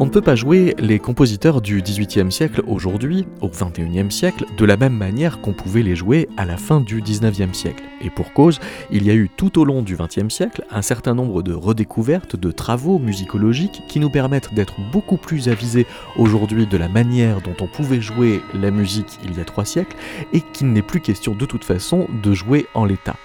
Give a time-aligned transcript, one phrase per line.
[0.00, 4.64] On ne peut pas jouer les compositeurs du XVIIIe siècle aujourd'hui, au XXIe siècle, de
[4.64, 7.84] la même manière qu'on pouvait les jouer à la fin du XIXe siècle.
[8.00, 8.58] Et pour cause,
[8.90, 12.34] il y a eu tout au long du XXe siècle un certain nombre de redécouvertes,
[12.34, 15.86] de travaux musicologiques qui nous permettent d'être beaucoup plus avisés
[16.16, 19.96] aujourd'hui de la manière dont on pouvait jouer la musique il y a trois siècles,
[20.32, 23.16] et qu'il n'est plus question de toute façon de jouer en l'état.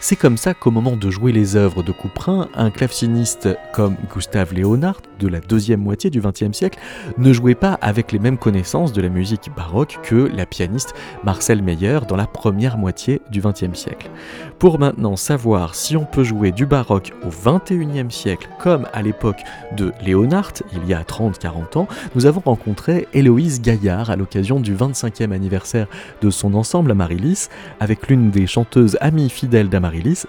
[0.00, 4.54] C'est comme ça qu'au moment de jouer les œuvres de Couperin, un claveciniste comme Gustave
[4.54, 6.78] Léonard, de la deuxième moitié du XXe siècle,
[7.18, 11.62] ne jouait pas avec les mêmes connaissances de la musique baroque que la pianiste Marcel
[11.62, 14.10] Meyer dans la première moitié du XXe siècle.
[14.58, 19.42] Pour maintenant savoir si on peut jouer du baroque au XXIe siècle comme à l'époque
[19.76, 24.74] de Léonard, il y a 30-40 ans, nous avons rencontré Héloïse Gaillard à l'occasion du
[24.74, 25.86] 25e anniversaire
[26.20, 27.48] de son ensemble Amaryllis,
[27.80, 29.68] avec l'une des chanteuses amies fidèles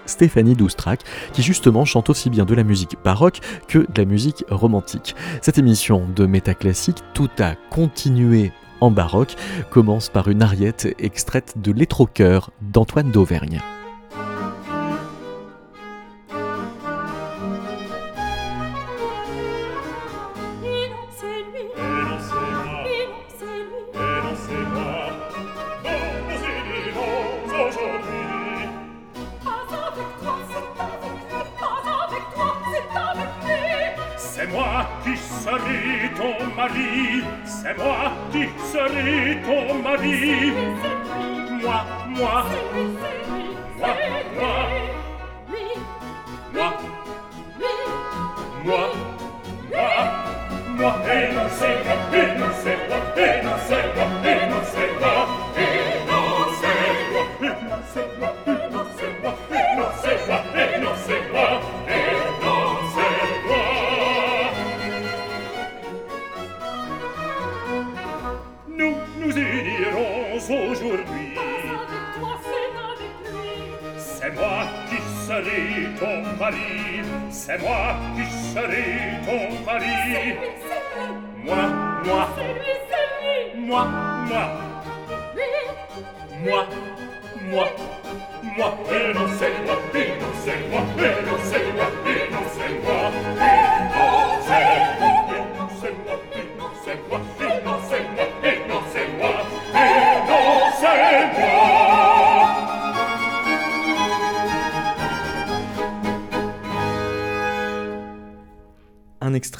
[0.06, 1.00] Stéphanie Doustrac,
[1.32, 5.14] qui justement chante aussi bien de la musique baroque que de la musique romantique.
[5.42, 9.34] Cette émission de métaclassique, tout a continué en baroque,
[9.70, 13.60] commence par une ariette extraite de L'étroqueur d'Antoine d'Auvergne.
[39.88, 40.52] ma vie.
[41.62, 42.44] Moi, moi,
[43.78, 44.27] moi.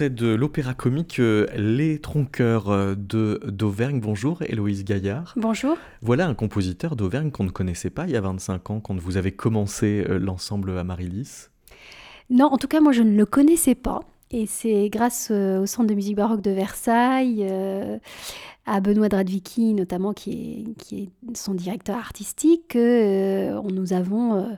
[0.09, 4.01] Extrait de l'opéra comique euh, Les Tronqueurs euh, de d'Auvergne.
[4.01, 5.35] Bonjour Héloïse Gaillard.
[5.37, 5.77] Bonjour.
[6.03, 9.17] Voilà un compositeur d'Auvergne qu'on ne connaissait pas il y a 25 ans quand vous
[9.17, 11.49] avez commencé euh, l'ensemble Amaryllis.
[12.31, 14.01] Non, en tout cas moi je ne le connaissais pas.
[14.31, 17.51] Et c'est grâce au Centre de musique baroque de Versailles,
[18.67, 24.55] à Benoît Dradvicki notamment, qui est, qui est son directeur artistique, que nous avons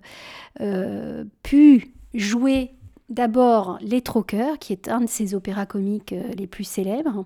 [1.45, 2.73] pu jouer
[3.11, 7.25] D'abord, Les Troqueurs, qui est un de ses opéras comiques euh, les plus célèbres.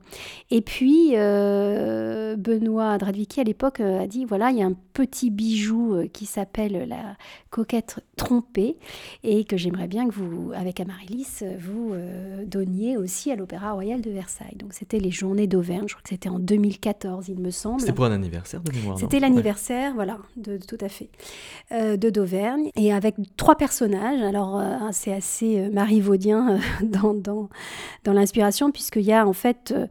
[0.51, 4.77] Et puis, euh, Benoît Dradvicki, à l'époque, euh, a dit, voilà, il y a un
[4.95, 7.17] petit bijou qui s'appelle la
[7.51, 8.79] coquette trompée
[9.25, 11.95] et que j'aimerais bien que vous, avec Amaryllis, vous
[12.47, 14.57] donniez aussi à l'Opéra Royal de Versailles.
[14.57, 17.81] Donc, c'était les Journées d'Auvergne, je crois que c'était en 2014, il me semble.
[17.81, 21.09] C'était pour un anniversaire de mémoire C'était l'anniversaire, voilà, de, tout à fait,
[21.73, 22.71] de d'Auvergne.
[22.77, 24.23] Et avec trois personnages.
[24.23, 24.63] Alors,
[24.93, 27.49] c'est assez marivaudien euh, dans, dans,
[28.05, 29.87] dans l'inspiration, puisqu'il y a en fait euh,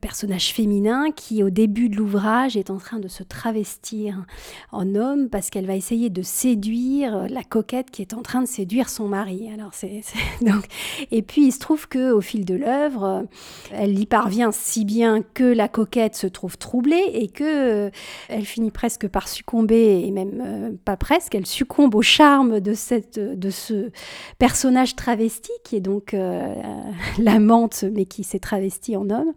[0.00, 4.24] personnage féminin qui, au début de l'ouvrage, est en train de se travestir
[4.72, 8.46] en homme parce qu'elle va essayer de séduire la coquette qui est en train de
[8.46, 9.50] séduire son mari.
[9.52, 10.02] Alors c'est,
[10.40, 10.64] donc
[11.10, 13.26] et puis il se trouve que au fil de l'œuvre,
[13.72, 17.44] elle y parvient si bien que la coquette se trouve troublée et que
[17.86, 17.90] euh,
[18.28, 22.74] elle finit presque par succomber et même euh, pas presque, elle succombe au charme de
[22.74, 23.90] cette de ce
[24.38, 26.54] personnage travesti qui est donc euh,
[27.18, 29.32] l'amante mais qui s'est travesti en homme.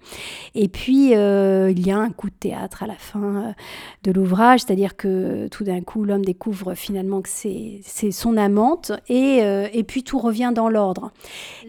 [0.56, 3.52] Et puis, euh, il y a un coup de théâtre à la fin euh,
[4.04, 9.44] de l'ouvrage, c'est-à-dire que tout d'un coup, l'homme découvre finalement que c'est son amante, et,
[9.44, 11.12] euh, et, puis tout revient dans l'ordre.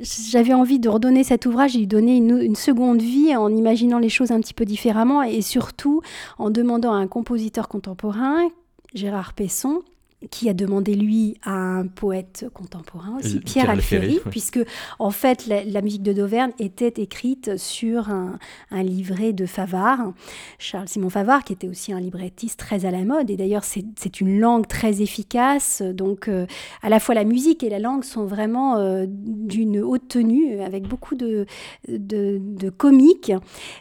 [0.00, 4.08] J'avais envie de redonner cet ouvrage, lui donner une, une, seconde vie en imaginant les
[4.08, 6.02] choses un petit peu différemment, et surtout
[6.38, 8.48] en demandant à un compositeur contemporain,
[8.94, 9.82] Gérard Pesson,
[10.28, 14.60] qui a demandé lui à un poète contemporain aussi, Pierre, Alféry, puisque
[14.98, 18.38] en fait la, musique de Dauvergne était écrite sur un,
[18.70, 20.12] livret de Favard,
[20.58, 23.30] Charles Simon Favard, qui était aussi un librettiste très à la mode.
[23.30, 26.46] Et d'ailleurs c'est une langue très efficace, donc euh,
[26.82, 30.86] à la fois la musique et la langue sont vraiment euh, d'une haute tenue, avec
[30.86, 31.46] beaucoup de,
[31.88, 33.32] de, comique,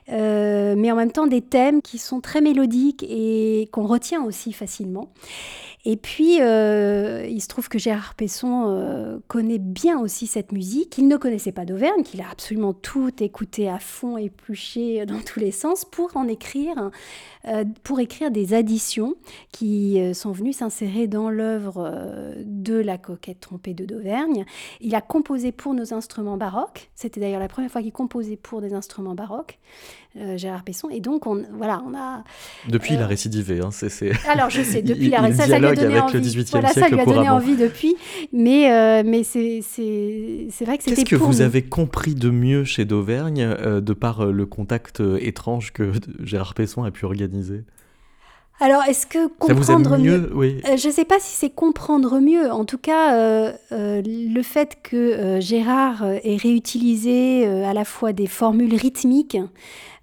[0.10, 4.54] euh, mais en même temps des thèmes qui sont très mélodiques et qu'on retient aussi
[4.54, 5.12] facilement.
[5.86, 10.98] Et puis, euh, il se trouve que Gérard Pesson euh, connaît bien aussi cette musique.
[10.98, 15.40] Il ne connaissait pas d'Auvergne, qu'il a absolument tout écouté à fond, épluché dans tous
[15.40, 16.92] les sens pour en écrire,
[17.84, 19.16] pour écrire des additions
[19.52, 24.46] qui sont venues s'insérer dans l'œuvre de la coquette trompée de d'Auvergne.
[24.82, 26.90] Il a composé pour nos instruments baroques.
[26.96, 29.60] C'était d'ailleurs la première fois qu'il composait pour des instruments baroques.
[30.18, 30.90] Euh, Gérard Pesson.
[30.90, 32.24] Et donc, on, voilà, on a.
[32.68, 33.60] Depuis, il a euh, récidivé.
[33.60, 36.46] Hein, c'est, Alors, je sais, depuis, il, a, ça, ça lui a donné envie.
[36.50, 37.96] voilà, ça lui a donné envie depuis.
[38.34, 41.04] Mais, euh, mais c'est, c'est, c'est vrai que c'était.
[41.04, 45.92] Qu'est-ce que vous avez compris de mieux chez d'Auvergne, de par le contact étrange que
[46.24, 47.39] Gérard Pesson a pu organiser
[48.62, 50.62] alors, est-ce que comprendre mieux, oui.
[50.66, 52.52] Je ne sais pas si c'est comprendre mieux.
[52.52, 59.38] En tout cas, le fait que Gérard ait réutilisé à la fois des formules rythmiques,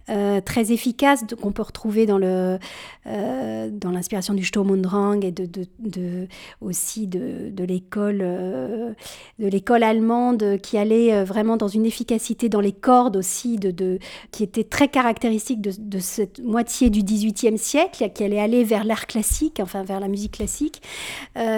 [0.08, 2.60] euh, très efficace qu'on peut retrouver dans le
[3.08, 5.48] euh, dans l'inspiration du Sturm und Drang et de,
[5.80, 6.28] de,
[6.60, 8.92] aussi de, de l'école euh,
[9.40, 13.98] de l'école allemande qui allait vraiment dans une efficacité dans les cordes aussi de
[14.30, 19.08] qui était très caractéristique de, cette moitié du XVIIIe siècle qui allait aller vers l'art
[19.08, 20.82] classique enfin vers la musique classique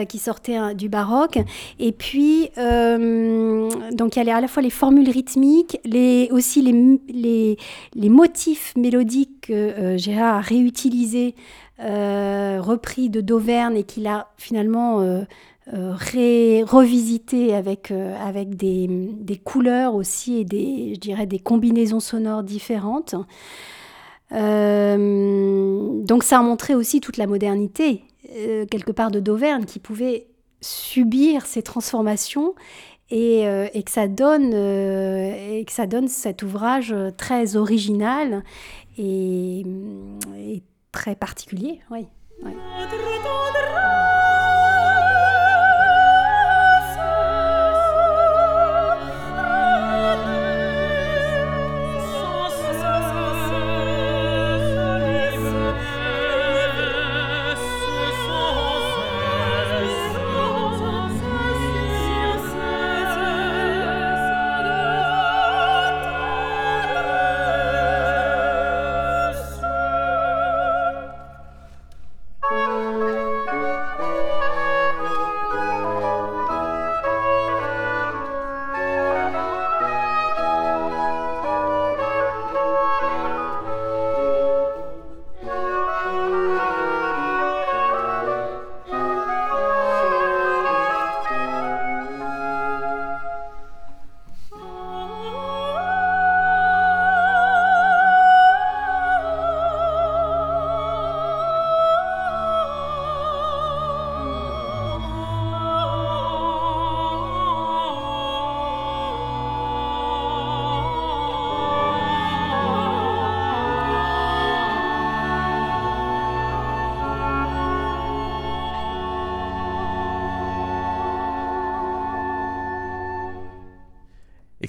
[0.08, 1.38] qui sortait du baroque.
[1.78, 6.98] Et puis donc il y avait à la fois les formules rythmiques les aussi les
[7.08, 7.58] les,
[7.94, 8.37] les motifs
[8.76, 11.34] mélodique que euh, Gérard a réutilisé,
[11.80, 15.24] euh, repris de d'Auvergne et qu'il a finalement euh,
[16.64, 17.92] revisité avec,
[18.56, 23.14] des, couleurs aussi et des, je dirais, des combinaisons sonores différentes.
[24.30, 24.38] donc
[26.22, 28.02] ça a montré aussi toute la modernité,
[28.70, 30.28] quelque part, de d'Auvergne, qui pouvait
[30.62, 32.54] subir ces transformations
[33.12, 38.42] euh, et, que ça donne, euh, que ça donne cet ouvrage très original
[38.98, 39.64] et,
[40.92, 41.80] très particulier.
[41.90, 42.06] Oui.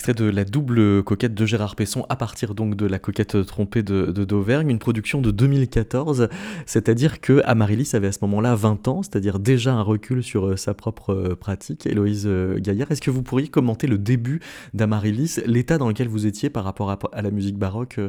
[0.08, 4.06] De la double coquette de Gérard Pesson à partir donc de la coquette trompée de,
[4.12, 6.29] d'Auvergne, une production de 2014,
[6.65, 10.56] c'est-à-dire que Amaryllis avait à ce moment-là 20 ans, c'est-à-dire déjà un recul sur euh,
[10.56, 11.86] sa propre euh, pratique.
[11.86, 14.39] Héloïse euh, Gaillard, est-ce que vous pourriez commenter le début
[14.74, 18.00] d'Amaryllis, l'état dans lequel vous étiez par rapport à, la musique baroque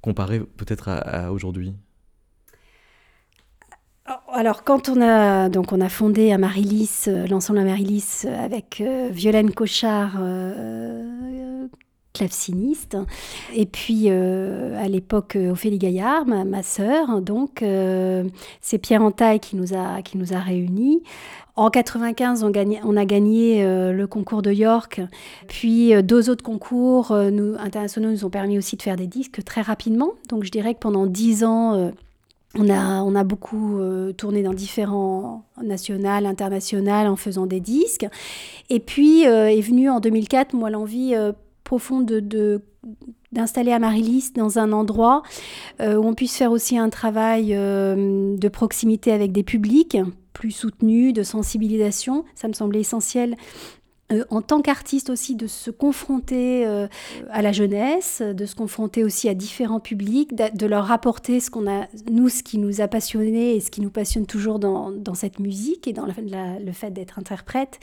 [0.00, 1.74] comparé peut-être à aujourd'hui?
[4.32, 10.20] Alors, quand on a, donc on a fondé Amaryllis, l'ensemble Amaryllis avec Violaine Cochard,
[12.16, 12.96] claveciniste,
[13.54, 17.20] et puis à l'époque Ophélie Gaillard, ma, ma sœur.
[17.20, 17.64] Donc,
[18.60, 21.02] c'est Pierre Entaille qui nous a, qui nous a réunis.
[21.56, 22.52] En 95, on,
[22.84, 25.00] on a gagné le concours de York,
[25.48, 29.62] puis deux autres concours nous, internationaux nous ont permis aussi de faire des disques très
[29.62, 30.12] rapidement.
[30.28, 31.92] Donc je dirais que pendant dix ans,
[32.58, 38.06] on a, on a beaucoup euh, tourné dans différents nationales, internationales en faisant des disques.
[38.70, 41.32] Et puis euh, est venue en 2004, moi, l'envie euh,
[41.66, 42.62] profonde de,
[43.32, 45.22] d'installer Amaryllis dans un endroit
[45.80, 49.98] où on puisse faire aussi un travail de proximité avec des publics
[50.32, 52.24] plus soutenus, de sensibilisation.
[52.34, 53.36] Ça me semblait essentiel
[54.12, 56.86] euh, en tant qu'artiste aussi de se confronter euh,
[57.30, 61.68] à la jeunesse, de se confronter aussi à différents publics, de, leur rapporter ce qu'on
[61.68, 65.40] a, nous, ce qui nous a passionné et ce qui nous passionne toujours dans, cette
[65.40, 67.80] musique et dans le fait d'être interprète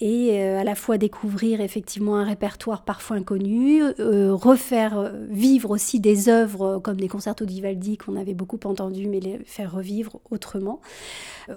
[0.00, 6.28] et euh, à la fois découvrir effectivement un répertoire parfois inconnu, refaire vivre aussi des
[6.28, 10.80] œuvres comme des concertos d'Ivaldi qu'on avait beaucoup entendu, mais les faire revivre autrement.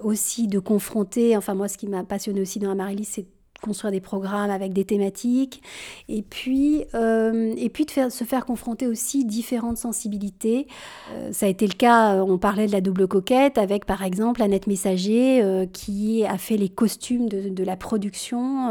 [0.02, 3.26] aussi de confronter, enfin moi ce qui m'a passionné aussi dans Amaryllis, c'est
[3.60, 5.62] construire des programmes avec des thématiques,
[6.08, 10.68] et puis, euh, et puis de se faire confronter aussi différentes sensibilités.
[11.12, 14.02] Euh, ça a été le cas, euh, on parlait de la double coquette, avec par
[14.02, 18.68] exemple Annette Messager, qui a fait les costumes de, de la production,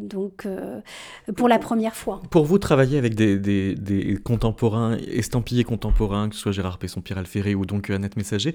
[0.00, 0.46] donc
[1.36, 2.20] pour la première fois.
[2.30, 7.18] Pour vous, travailler avec des, des, contemporains, estampillés contemporains, que ce soit Gérard Pesson, Pierre
[7.18, 8.54] Alferré ou donc Annette Messager,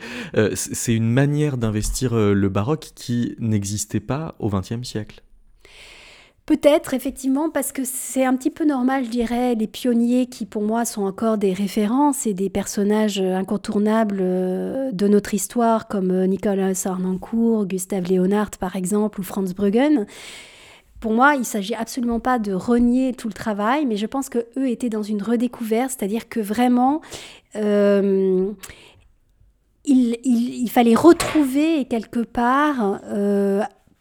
[0.54, 5.25] c'est une manière d'investir le baroque qui n'existait pas au XXe siècle.
[6.46, 10.62] Peut-être, effectivement, parce que c'est un petit peu normal, je dirais, les pionniers qui, pour
[10.62, 16.28] moi, sont encore des références et des personnages incontournables euh, de notre histoire, comme euh,
[16.28, 20.06] Nicolas Arnoncourt, Gustave Léonard, par exemple, ou Franz Bruggen.
[21.00, 24.30] Pour moi, il ne s'agit absolument pas de renier tout le travail, mais je pense
[24.30, 27.02] que eux étaient dans une redécouverte, c'est-à-dire que vraiment,
[27.56, 28.52] euh,
[29.84, 33.00] il, fallait retrouver quelque part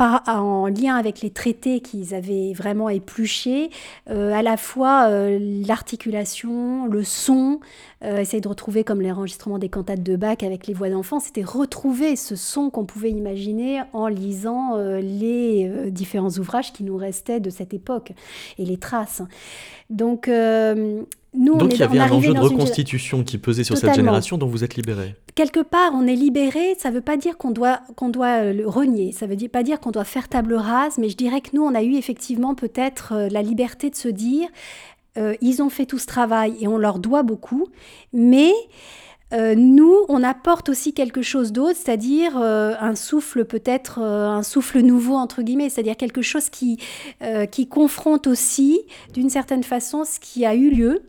[0.00, 3.70] en lien avec les traités qu'ils avaient vraiment épluchés,
[4.10, 7.60] euh, à la fois euh, l'articulation, le son,
[8.04, 11.42] euh, essayer de retrouver comme l'enregistrement des cantates de Bach avec les voix d'enfants, c'était
[11.42, 17.50] retrouver ce son qu'on pouvait imaginer en lisant les différents ouvrages qui nous restaient de
[17.50, 18.12] cette époque
[18.58, 19.22] et les traces.
[19.90, 20.28] Donc
[21.34, 24.46] nous, Donc il y avait un enjeu de reconstitution qui pesait sur cette génération dont
[24.46, 25.16] vous êtes libéré.
[25.34, 28.68] Quelque part, on est libéré, ça ne veut pas dire qu'on doit, qu'on doit le
[28.68, 31.50] renier, ça ne veut pas dire qu'on doit faire table rase, mais je dirais que
[31.52, 34.48] nous, on a eu effectivement peut-être euh, la liberté de se dire,
[35.16, 37.68] euh, ils ont fait tout ce travail et on leur doit beaucoup,
[38.12, 38.52] mais
[39.32, 44.80] euh, nous, on apporte aussi quelque chose d'autre, c'est-à-dire euh, un souffle peut-être, un souffle
[44.80, 46.78] nouveau, entre guillemets, c'est-à-dire quelque chose qui,
[47.50, 48.80] qui confronte aussi,
[49.12, 51.02] d'une certaine façon, ce qui a eu lieu,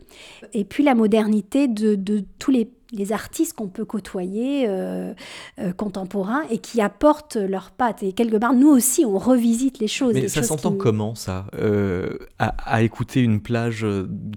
[0.54, 5.12] et puis la modernité de, de tous les les artistes qu'on peut côtoyer euh,
[5.58, 8.02] euh, contemporains et qui apportent leurs pattes.
[8.02, 10.14] Et quelque part, nous aussi, on revisite les choses.
[10.14, 13.86] Mais ça s'entend comment, ça euh, à, écouter une plage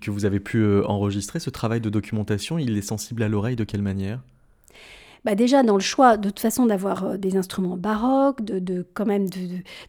[0.01, 3.63] que vous avez pu enregistrer, ce travail de documentation, il est sensible à l'oreille de
[3.63, 4.21] quelle manière?
[5.25, 8.85] Bah déjà dans le choix de toute façon d'avoir euh, des instruments baroques, de, de
[8.93, 9.39] quand même de,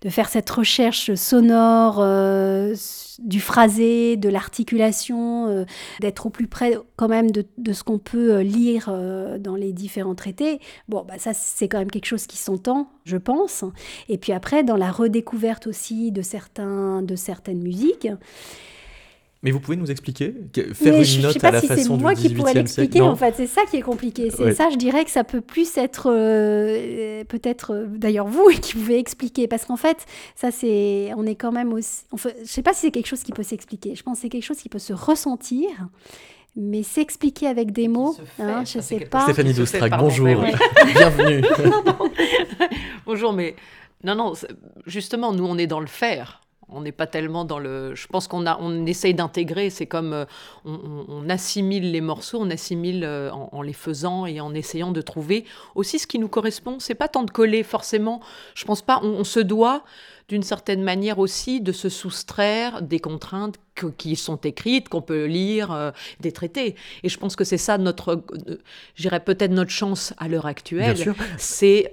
[0.02, 2.74] de, faire cette recherche sonore euh,
[3.18, 5.64] du phrasé, de l'articulation, euh,
[6.00, 8.92] d'être au plus près quand même de, de ce qu'on peut lire
[9.38, 10.60] dans les différents traités.
[10.88, 13.64] Bon, bah ça c'est quand même quelque chose qui s'entend, je pense.
[14.08, 18.08] Et puis après dans la redécouverte aussi de certains de certaines musiques.
[19.42, 20.34] Mais vous pouvez nous expliquer
[20.74, 23.34] Faire une note à la façon du C'est moi qui pourrais l'expliquer, en fait.
[23.36, 24.30] C'est ça qui est compliqué.
[24.30, 28.74] C'est ça, je dirais que ça peut plus être euh, peut-être euh, d'ailleurs vous qui
[28.74, 29.48] pouvez expliquer.
[29.48, 30.04] Parce qu'en fait,
[30.34, 31.12] ça, c'est.
[31.16, 32.02] On est quand même aussi.
[32.16, 33.94] Je ne sais pas si c'est quelque chose qui peut s'expliquer.
[33.94, 35.68] Je pense que c'est quelque chose qui peut se ressentir.
[36.56, 39.22] Mais s'expliquer avec des mots, hein, je ne sais pas.
[39.22, 40.26] Stéphanie Doustrac, bonjour.
[40.94, 41.44] Bienvenue.
[43.06, 43.54] bonjour, mais
[44.02, 44.32] non, non,
[44.84, 46.40] justement, nous, on est dans le faire
[46.72, 47.94] on n'est pas tellement dans le.
[47.94, 49.70] Je pense qu'on a, on essaye d'intégrer.
[49.70, 50.24] C'est comme euh,
[50.64, 55.44] on, assimile les morceaux, on assimile euh, en, les faisant et en essayant de trouver
[55.74, 56.78] aussi ce qui nous correspond.
[56.78, 58.20] C'est pas tant de coller forcément.
[58.54, 59.00] Je pense pas.
[59.02, 59.84] On, se doit
[60.28, 63.56] d'une certaine manière aussi de se soustraire des contraintes
[63.96, 66.74] qui sont écrites, qu'on peut lire, euh, des traités.
[67.02, 68.22] Et je pense que c'est ça notre,
[68.94, 71.14] j'irais peut-être notre chance à l'heure actuelle.
[71.36, 71.92] C'est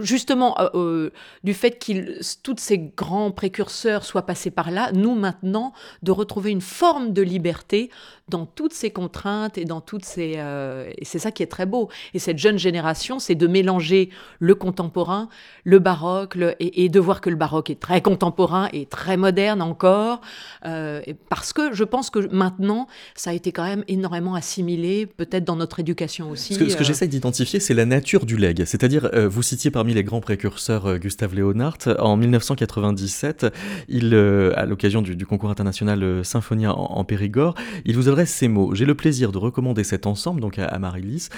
[0.00, 1.12] justement, euh, euh,
[1.44, 5.72] du fait que tous ces grands précurseurs soient passés par là, nous maintenant,
[6.02, 7.90] de retrouver une forme de liberté
[8.28, 10.34] dans toutes ces contraintes et dans toutes ces...
[10.36, 11.88] Euh, et c'est ça qui est très beau.
[12.14, 15.28] Et cette jeune génération, c'est de mélanger le contemporain,
[15.64, 20.20] le baroque, et, de voir que le baroque est très contemporain et très moderne encore,
[20.62, 25.56] parce que je pense que maintenant, ça a été quand même énormément assimilé, peut-être dans
[25.56, 26.54] notre éducation aussi.
[26.54, 28.64] Ce que, ce que j'essaie d'identifier, c'est la nature du leg.
[28.64, 31.88] C'est-à-dire, vous citiez par parmi les grands précurseurs Gustave Leonhardt.
[31.98, 33.46] En 1997,
[33.88, 38.76] il, à l'occasion du, concours international Symphonia en, Périgord, il vous adresse ces mots.
[38.76, 41.30] J'ai le plaisir de recommander cet ensemble, donc à, Marie-Lys,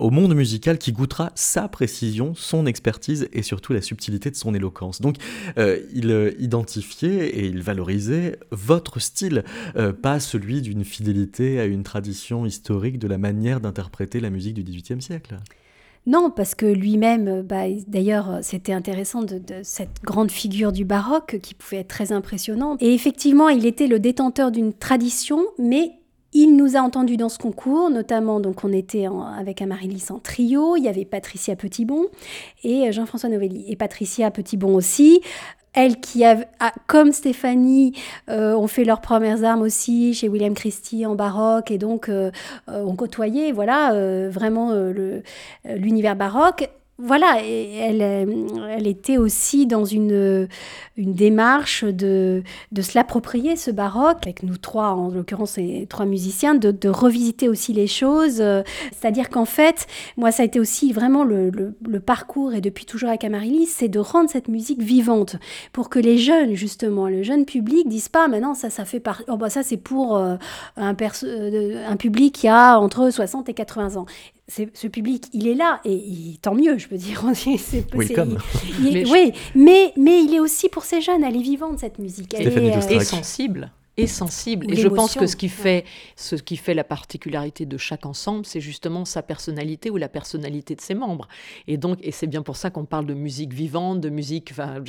[0.00, 4.52] au monde musical qui goûtera sa précision, son expertise et surtout la subtilité de son
[4.52, 5.00] éloquence.
[5.00, 5.18] Donc,
[5.56, 9.44] il identifiait et il valorisait votre style,
[10.02, 14.64] pas celui d'une fidélité à une tradition historique de la manière d'interpréter la musique du
[14.64, 15.36] XVIIIe siècle.
[16.06, 21.54] Non, parce que lui-même, bah, d'ailleurs, c'était intéressant de, cette grande figure du baroque qui
[21.54, 22.82] pouvait être très impressionnante.
[22.82, 25.92] Et effectivement, il était le détenteur d'une tradition, mais
[26.32, 29.06] il nous a entendus dans ce concours, notamment, donc on était
[29.36, 32.06] avec Amaryllis en trio, il y avait Patricia Petitbon
[32.64, 33.64] et Jean-François Novelli.
[33.68, 35.20] Et Patricia Petitbon aussi,
[35.74, 36.36] elles qui, a,
[36.86, 37.94] comme Stéphanie,
[38.28, 42.30] euh, ont fait leurs premières armes aussi chez William Christie en baroque et donc euh,
[42.68, 43.92] euh, ont côtoyé voilà,
[44.28, 44.72] vraiment
[45.64, 46.68] l'univers baroque
[46.98, 50.46] voilà, elle, elle était aussi dans une,
[50.96, 52.42] une démarche de,
[52.80, 57.72] se l'approprier, ce baroque, avec nous trois, en l'occurrence les trois musiciens, de, revisiter aussi
[57.72, 58.42] les choses.
[58.92, 61.72] C'est-à-dire qu'en fait, moi, ça a été aussi vraiment le,
[62.04, 65.36] parcours, et depuis toujours avec Amaryllis, c'est de rendre cette musique vivante,
[65.72, 69.24] pour que les jeunes, justement, le jeune public, disent pas, maintenant, ça, ça fait partie,
[69.28, 70.36] oh, bah, ça, c'est pour euh,
[70.76, 70.94] un,
[71.24, 74.06] euh, un public qui a entre 60 et 80 ans
[74.74, 77.24] ce public, il est là, et tant mieux, je peux dire.
[77.94, 78.38] oui, comme.
[78.80, 82.34] oui, mais, mais il est aussi pour ces jeunes, elle est vivante, cette musique.
[82.34, 84.70] Elle est, euh, sensible et sensible.
[84.70, 85.84] Et je pense que ce qui fait,
[86.16, 90.74] ce qui fait la particularité de chaque ensemble, c'est justement sa personnalité ou la personnalité
[90.74, 91.28] de ses membres.
[91.68, 94.48] Et donc, et c'est bien pour ça qu'on parle de musique vivante, de musique.
[94.52, 94.82] Enfin,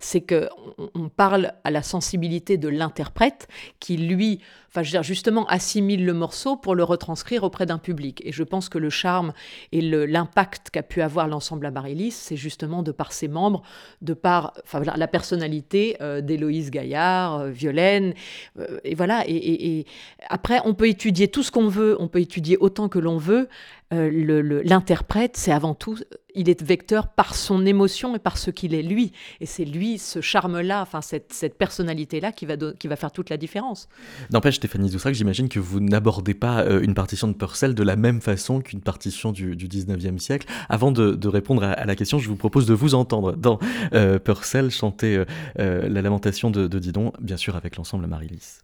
[0.00, 0.48] c'est que
[0.94, 4.40] on parle à la sensibilité de l'interprète qui lui
[4.82, 8.22] je veux dire, justement, assimile le morceau pour le retranscrire auprès d'un public.
[8.24, 9.32] Et je pense que le charme
[9.72, 13.62] et l'impact qu'a pu avoir l'ensemble Amaryllis, c'est justement de par ses membres,
[14.02, 18.14] de par la personnalité euh, d'Héloïse Gaillard, euh, Violaine,
[18.58, 19.24] euh, et voilà.
[19.26, 19.86] et,
[20.28, 23.48] après, on peut étudier tout ce qu'on veut, on peut étudier autant que l'on veut.
[23.92, 25.96] Euh, l'interprète, c'est avant tout,
[26.34, 29.12] il est vecteur par son émotion et par ce qu'il est lui.
[29.40, 33.30] Et c'est lui, ce charme-là, enfin cette, cette personnalité-là qui va, qui va faire toute
[33.30, 33.88] la différence.
[34.30, 37.96] N'empêche, Stéphanie Doustrac, j'imagine que vous n'abordez pas euh, une partition de Purcell de la
[37.96, 40.48] même façon qu'une partition du, du 19e siècle.
[40.68, 43.58] Avant de, répondre à, la question, je vous propose de vous entendre dans
[43.94, 45.24] euh, Purcell chanter
[45.56, 48.62] la lamentation de, de Didon, bien sûr avec l'ensemble Marie-Lys.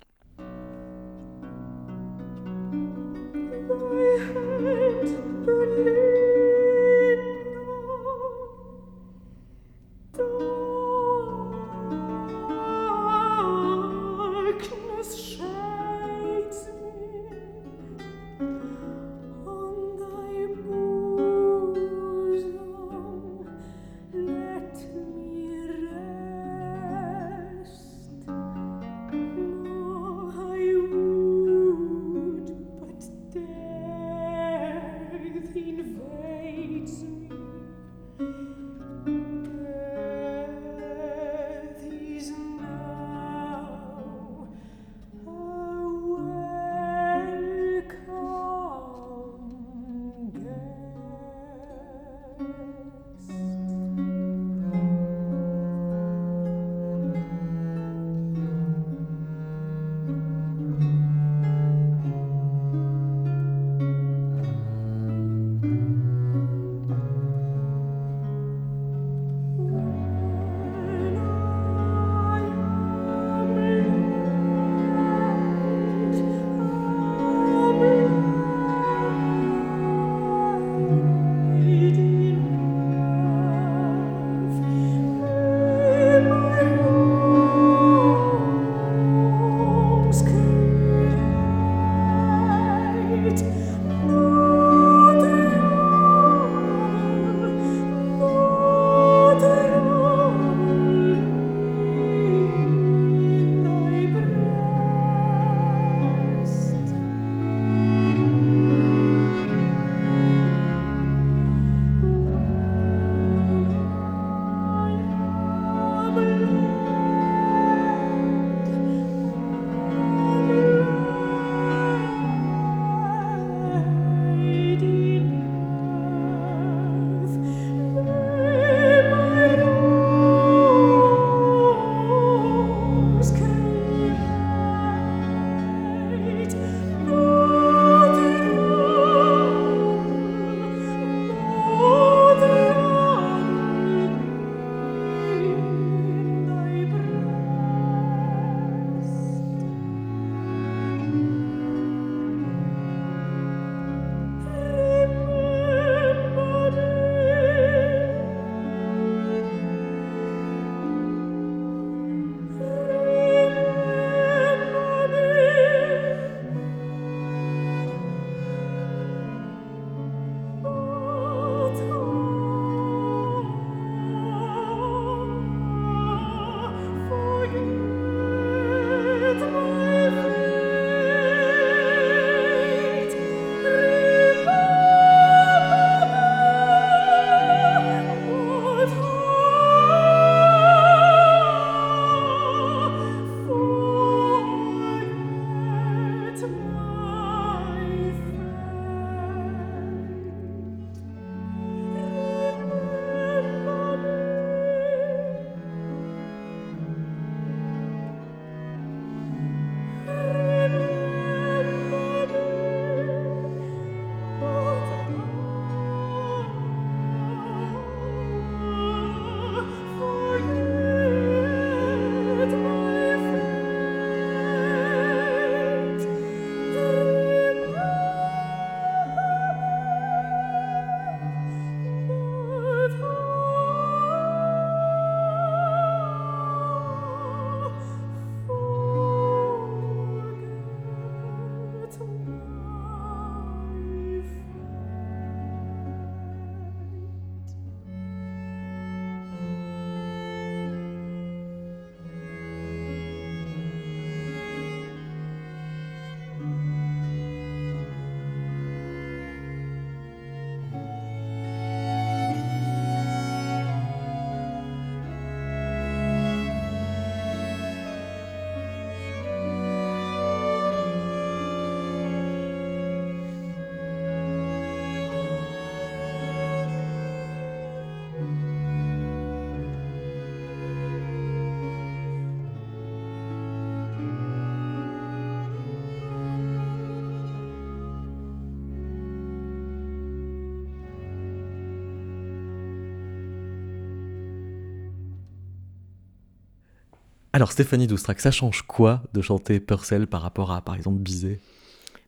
[297.32, 301.40] Alors Stéphanie Doustrac, ça change quoi de chanter Purcell par rapport à par exemple Bizet?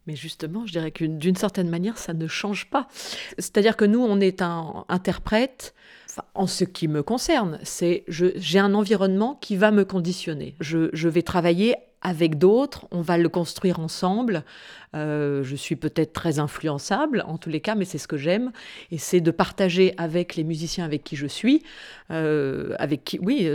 [0.07, 2.89] Mais justement, je dirais que d'une certaine manière, ça ne change pas.
[3.39, 5.75] C'est-à-dire que nous, on est un interprète,
[6.35, 10.57] en ce qui me concerne, c'est j'ai un environnement qui va me conditionner.
[10.61, 11.75] Je, je vais travailler
[12.05, 14.45] avec d'autres, on va le construire ensemble.
[14.95, 18.53] Euh, je suis peut-être très influençable, en tous les cas, mais c'est ce que j'aime.
[18.91, 21.63] Et c'est de partager avec les musiciens avec qui je suis,
[22.11, 23.49] euh, avec qui, oui,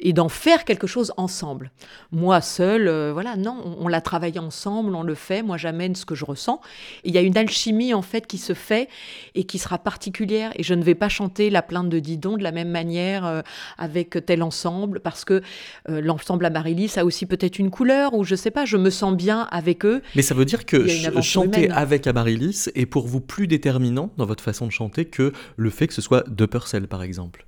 [0.00, 1.70] et d'en faire quelque chose ensemble.
[2.10, 5.42] Moi seul, euh, voilà, non, on, l'a travaillé ensemble, on le fait.
[5.42, 6.60] Moi, j'amène ce que je ressens.
[7.04, 8.88] Il y a une alchimie, en fait, qui se fait
[9.34, 10.52] et qui sera particulière.
[10.56, 13.42] Et je ne vais pas chanter la plainte de Didon de la même manière
[13.78, 15.42] avec tel ensemble, parce que
[15.88, 19.14] l'ensemble à Marilis a aussi peut-être une couleur, ou je sais pas, je me sens
[19.14, 20.02] bien avec eux.
[20.16, 20.86] Mais ça veut dire que
[21.20, 25.70] chanter avec Amaryllis est pour vous plus déterminant dans votre façon de chanter que le
[25.70, 27.46] fait que ce soit de Purcell, par exemple?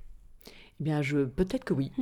[0.79, 1.91] Eh bien, je peut-être que oui.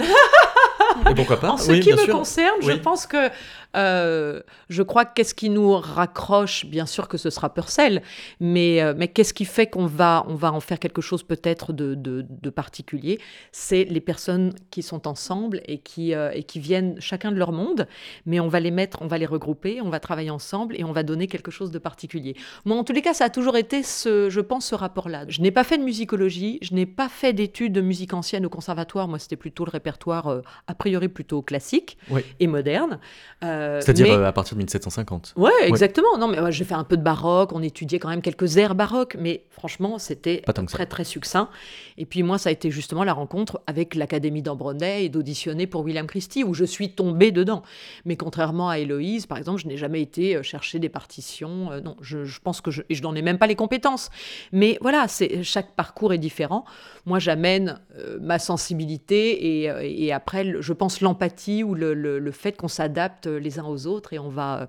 [1.09, 3.29] Et pourquoi pas En ce qui me concerne, je pense que
[3.75, 8.01] euh, je crois que qu'est-ce qui nous raccroche, bien sûr que ce sera Purcell,
[8.39, 11.71] mais, euh, mais qu'est-ce qui fait qu'on va, on va en faire quelque chose peut-être
[11.73, 13.19] de, de, particulier
[13.51, 17.53] C'est les personnes qui sont ensemble et qui, euh, et qui viennent chacun de leur
[17.53, 17.87] monde,
[18.25, 20.91] mais on va les mettre, on va les regrouper, on va travailler ensemble et on
[20.91, 22.35] va donner quelque chose de particulier.
[22.65, 25.25] Moi, en tous les cas, ça a toujours été, ce, je pense, ce rapport-là.
[25.29, 28.49] Je n'ai pas fait de musicologie, je n'ai pas fait d'études de musique ancienne au
[28.49, 30.41] conservatoire, moi c'était plutôt le répertoire
[30.81, 31.97] priori plutôt classique
[32.39, 32.99] et moderne.
[33.43, 35.33] Euh, C'est-à-dire euh, à partir de 1750.
[35.35, 36.17] Ouais, exactement.
[36.17, 37.51] Non, mais j'ai fait un peu de baroque.
[37.53, 41.49] On étudiait quand même quelques airs baroques, mais franchement, c'était très très succinct.
[41.97, 45.81] Et puis moi, ça a été justement la rencontre avec l'Académie d'Ambronay et d'auditionner pour
[45.81, 47.63] William Christie, où je suis tombée dedans.
[48.05, 51.81] Mais contrairement à Héloïse, par exemple, je n'ai jamais été euh, chercher des partitions.
[51.83, 54.09] non, je, pense que je, n'en ai même pas les compétences.
[54.51, 56.65] Mais voilà, c'est chaque parcours est différent.
[57.05, 57.79] Moi, j'amène
[58.19, 63.27] ma sensibilité et, et, après, je pense l'empathie ou le, le, le fait qu'on s'adapte
[63.27, 64.67] les uns aux autres et on va,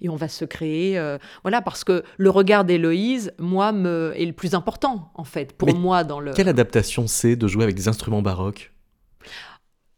[0.00, 0.98] et on va se créer.
[0.98, 5.52] Euh, voilà, parce que le regard d'Héloïse, moi, me, est le plus important, en fait,
[5.52, 6.04] pour moi.
[6.04, 8.72] dans le Quelle adaptation c'est de jouer avec des instruments baroques?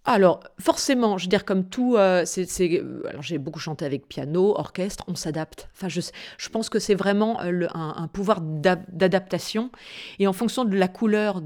[0.08, 2.46] Alors, forcément, je veux dire, comme tout, euh, c'est,
[3.08, 5.68] alors j'ai beaucoup chanté avec piano, orchestre, on s'adapte.
[5.74, 6.00] Enfin, je,
[6.38, 9.72] je pense que c'est vraiment euh, un, un, pouvoir d'adaptation.
[10.20, 11.42] Et en fonction de la couleur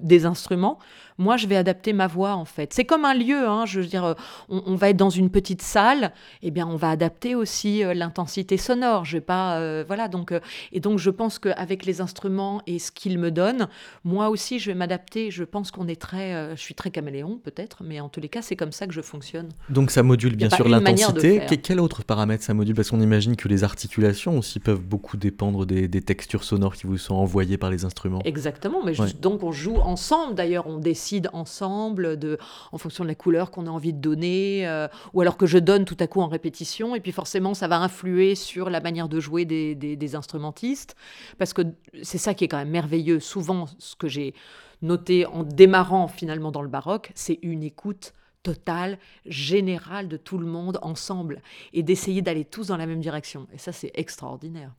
[0.00, 0.78] des instruments,
[1.18, 2.72] moi, je vais adapter ma voix, en fait.
[2.72, 4.14] C'est comme un lieu, hein, je veux dire, euh,
[4.48, 8.56] on, va être dans une petite salle, eh bien, on va adapter aussi euh, l'intensité
[8.56, 9.04] sonore.
[9.04, 10.32] Je vais pas, euh, voilà, donc,
[10.72, 13.66] et donc, je pense qu'avec les instruments et ce qu'ils me donnent,
[14.04, 15.32] moi aussi, je vais m'adapter.
[15.32, 18.40] Je pense qu'on est très, je suis très caméléon, peut-être, mais en tous les cas,
[18.40, 19.48] c'est comme ça que je fonctionne.
[19.70, 21.42] Donc, ça module bien sûr l'intensité.
[21.60, 22.76] Quel autre paramètre ça module?
[22.76, 26.96] Parce qu'on imagine que les articulations aussi peuvent beaucoup dépendre des, textures sonores qui vous
[26.96, 28.22] sont envoyées par les instruments.
[28.24, 30.34] Exactement, mais donc on joue ensemble.
[30.34, 32.38] D'ailleurs, on décide ensemble de,
[32.72, 35.58] en fonction de la couleur qu'on a envie de donner, euh, ou alors que je
[35.58, 36.94] donne tout à coup en répétition.
[36.94, 40.94] Et puis forcément, ça va influer sur la manière de jouer des, des, instrumentistes,
[41.38, 41.62] parce que
[42.02, 43.20] c'est ça qui est quand même merveilleux.
[43.20, 44.34] Souvent, ce que j'ai
[44.82, 50.46] noté en démarrant finalement dans le baroque, c'est une écoute totale, générale de tout le
[50.46, 53.46] monde ensemble, et d'essayer d'aller tous dans la même direction.
[53.52, 54.72] Et ça, c'est extraordinaire.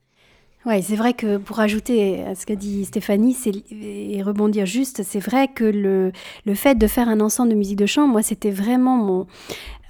[0.66, 3.36] Oui, c'est vrai que pour ajouter à ce qu'a dit Stéphanie
[3.82, 6.12] et rebondir juste, c'est vrai que le,
[6.46, 9.28] le, fait de faire un ensemble de musique de chambre, moi, c'était vraiment mon,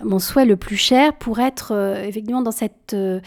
[0.03, 2.93] mon souhait le plus cher pour être euh, effectivement dans cette...
[2.93, 3.19] Euh,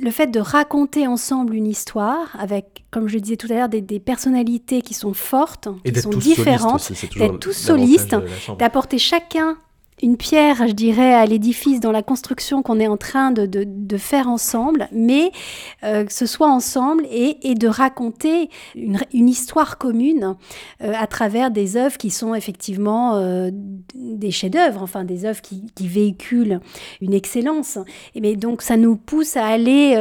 [0.00, 3.80] le fait de raconter ensemble une histoire avec, comme je disais tout à l'heure, des,
[3.80, 8.16] des, personnalités qui sont fortes, et qui sont différentes, d'être tous solistes,
[8.58, 9.56] d'apporter chacun
[10.02, 13.96] une pierre, je dirais, à l'édifice dans la construction qu'on est en train de, de,
[13.96, 15.32] faire ensemble, mais
[15.82, 20.36] euh, que ce soit ensemble et, et de raconter une, une histoire commune
[20.82, 23.50] euh, à travers des œuvres qui sont effectivement euh,
[23.94, 26.60] des chefs-d'œuvre, enfin des œuvres qui, qui, véhiculent
[27.00, 27.78] une excellence.
[28.14, 29.96] Et mais donc ça nous pousse à aller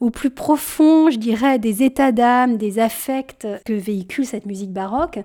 [0.00, 5.18] au plus profond, je dirais, des états d'âme, des affects que véhicule cette musique baroque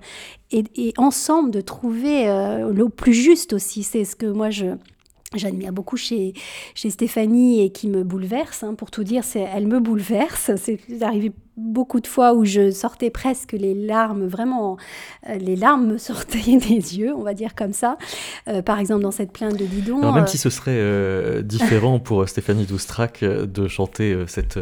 [0.56, 3.82] et, ensemble de trouver euh, le plus juste aussi.
[3.82, 4.66] C'est ce que moi je,
[5.34, 6.34] j'admire beaucoup chez,
[6.74, 8.62] chez Stéphanie et qui me bouleverse.
[8.62, 10.52] Hein, pour tout dire, c'est, elle me bouleverse.
[10.56, 14.76] C'est arrivé beaucoup de fois où je sortais presque les larmes, vraiment,
[15.28, 17.96] euh, les larmes me sortaient des yeux, on va dire comme ça.
[18.48, 19.98] Euh, par exemple, dans cette plainte de Didon.
[20.00, 24.58] Alors, même euh, si ce serait différent pour Stéphanie Doustrac de chanter cette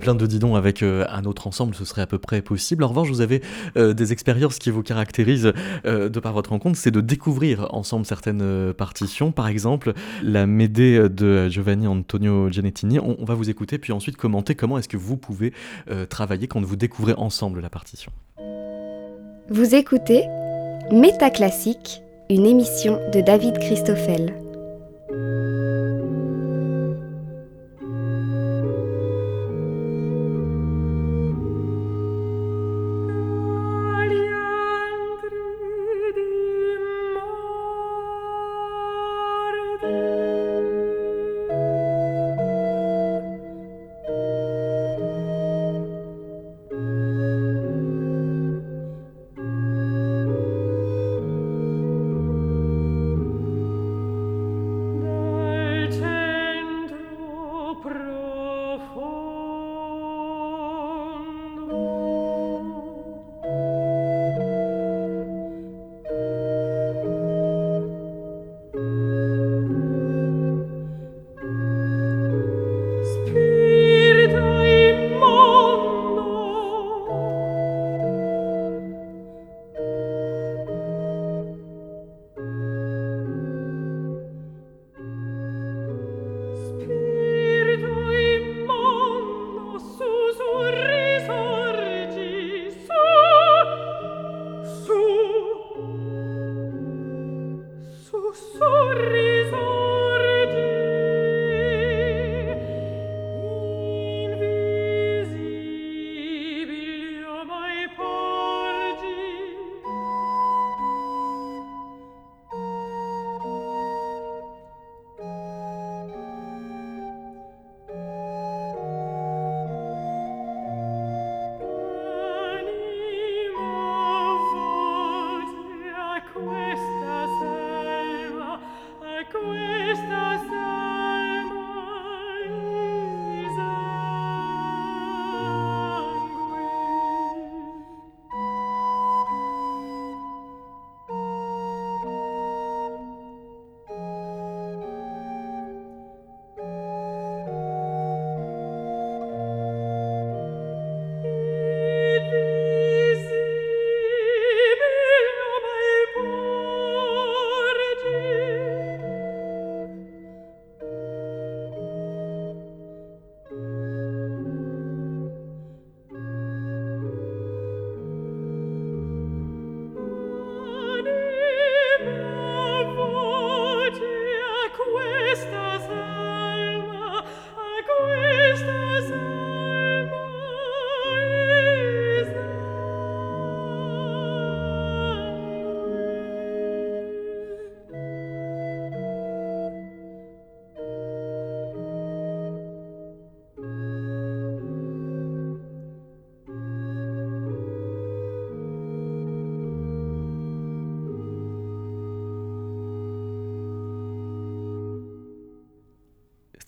[0.00, 2.84] plainte de Didon avec un autre ensemble, ce serait à peu près possible.
[2.84, 3.42] En revanche, vous avez
[3.76, 5.52] des expériences qui vous caractérisent
[5.84, 9.32] de par votre rencontre, c'est de découvrir ensemble certaines partitions.
[9.32, 12.98] Par exemple, la Médée de Giovanni Antonio Giannettini.
[12.98, 15.52] On, on va vous écouter, puis ensuite commenter comment est-ce que vous pouvez
[16.08, 18.12] travailler quand vous découvrez ensemble la partition.
[19.50, 20.24] Vous écoutez
[20.92, 24.34] Métaclassique une émission de David Christoffel.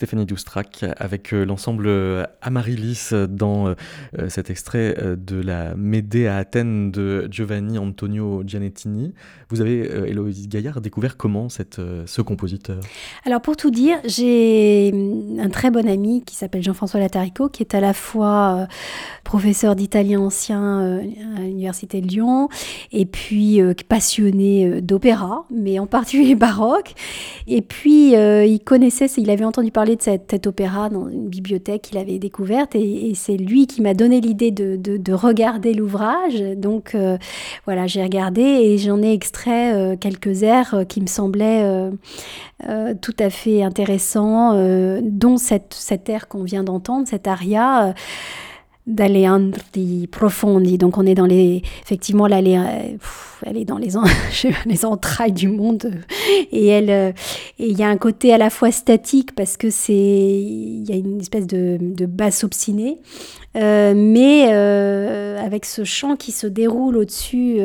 [0.00, 3.74] Stéphanie Doustrac avec euh, l'ensemble euh, Amaryllis dans euh,
[4.30, 9.12] cet extrait de la Médée à Athènes de Giovanni Antonio Gianettini.
[9.50, 12.80] Vous avez, Héloïse Gaillard, découvert comment cette, ce compositeur?
[13.26, 14.94] Alors pour tout dire, j'ai
[15.38, 18.68] un très bon ami qui s'appelle Jean-François Latarico, qui est à la fois
[19.24, 21.00] professeur d'italien ancien
[21.36, 22.48] à l'Université de Lyon
[22.92, 26.94] et puis passionné d'opéra, mais en particulier baroque.
[27.46, 31.98] Et puis il connaissait, il avait entendu parler de cet, opéra dans une bibliothèque qu'il
[31.98, 36.40] avait découverte et, c'est lui qui m'a donné l'idée de, regarder l'ouvrage.
[36.56, 37.18] Donc euh,
[37.66, 41.90] voilà, j'ai regardé et j'en ai extrait euh, quelques airs euh, qui me semblaient
[43.00, 44.54] tout à fait intéressants,
[45.02, 47.94] dont cette, cet air qu'on vient d'entendre, cet aria
[48.86, 50.78] d'Aleandri Profondi.
[50.78, 52.58] Donc on est dans les, effectivement, là, elle est,
[53.44, 53.90] elle est dans les,
[54.66, 55.92] les entrailles du monde.
[56.52, 57.12] Et elle, euh,
[57.58, 60.96] il y a un côté à la fois statique parce que c'est, il y a
[60.96, 66.96] une espèce de, de basse obstinée, euh, mais euh, avec ce chant qui se déroule
[66.96, 67.58] au-dessus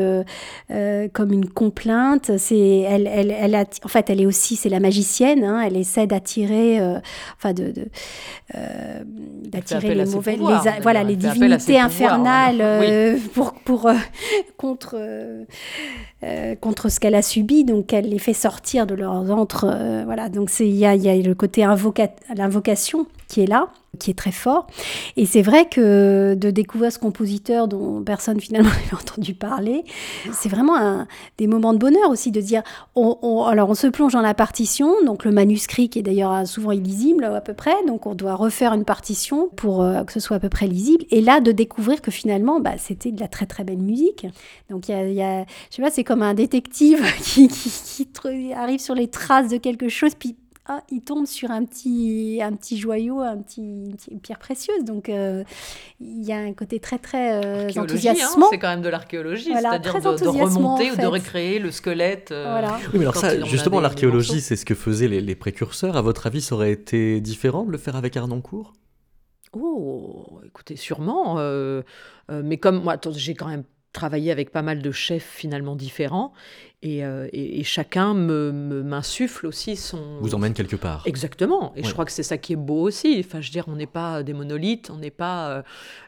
[1.13, 2.31] comme une complainte.
[2.37, 5.43] C'est, elle, elle, elle en fait, elle est aussi, c'est la magicienne.
[5.43, 6.79] Hein, elle essaie d'attirer,
[7.37, 7.73] enfin de,
[9.45, 10.39] d'attirer les mauvaises,
[10.81, 13.89] voilà, les divinités infernales pour, pour
[14.57, 14.97] contre
[16.25, 19.65] euh, contre ce qu'elle a subi, donc elle les fait sortir de leurs antres.
[19.69, 21.65] Euh, voilà, donc il y a, le côté
[22.35, 24.67] l'invocation qui est là, qui est très fort.
[25.17, 29.83] Et c'est vrai que de découvrir ce compositeur dont personne finalement n'avait entendu parler,
[30.31, 31.05] c'est vraiment
[31.37, 32.61] des moments de bonheur aussi de dire,
[32.95, 36.71] on, alors on se plonge dans la partition, donc le manuscrit qui est d'ailleurs souvent
[36.71, 40.37] illisible à peu près, donc on doit refaire une partition pour euh, que ce soit
[40.37, 41.05] à peu près lisible.
[41.11, 44.27] Et là, de découvrir que finalement, bah, c'était de la très très belle musique.
[44.69, 48.53] Donc, il y y a, je sais pas, c'est comme un détective qui, qui, qui,
[48.53, 50.35] arrive sur les traces de quelque chose, puis
[50.67, 53.61] ah, il tombe sur un petit, un petit joyau, un petit,
[54.09, 54.83] une pierre précieuse.
[54.83, 55.43] Donc, euh,
[55.99, 58.47] il y a un côté très, très euh, hein, enthousiasmant.
[58.49, 62.31] c'est quand même de l'archéologie, c'est-à-dire de, remonter ou de recréer le squelette.
[62.31, 65.97] Euh, oui, mais alors ça, justement, l'archéologie, c'est ce que faisaient les, les, précurseurs.
[65.97, 68.73] À votre avis, ça aurait été différent de le faire avec Arnoncourt?
[69.53, 71.35] Oh, écoutez, sûrement.
[72.27, 76.33] mais comme moi, j'ai quand même travaillé avec pas mal de chefs finalement différents.
[76.85, 78.51] Euh, et, chacun me,
[78.83, 80.19] m'insuffle aussi son.
[80.21, 81.03] Vous emmène quelque part.
[81.05, 81.73] Exactement.
[81.75, 83.23] Et je crois que c'est ça qui est beau aussi.
[83.25, 85.49] Enfin, je veux dire, on n'est pas des monolithes, on n'est pas.
[85.49, 85.61] Euh,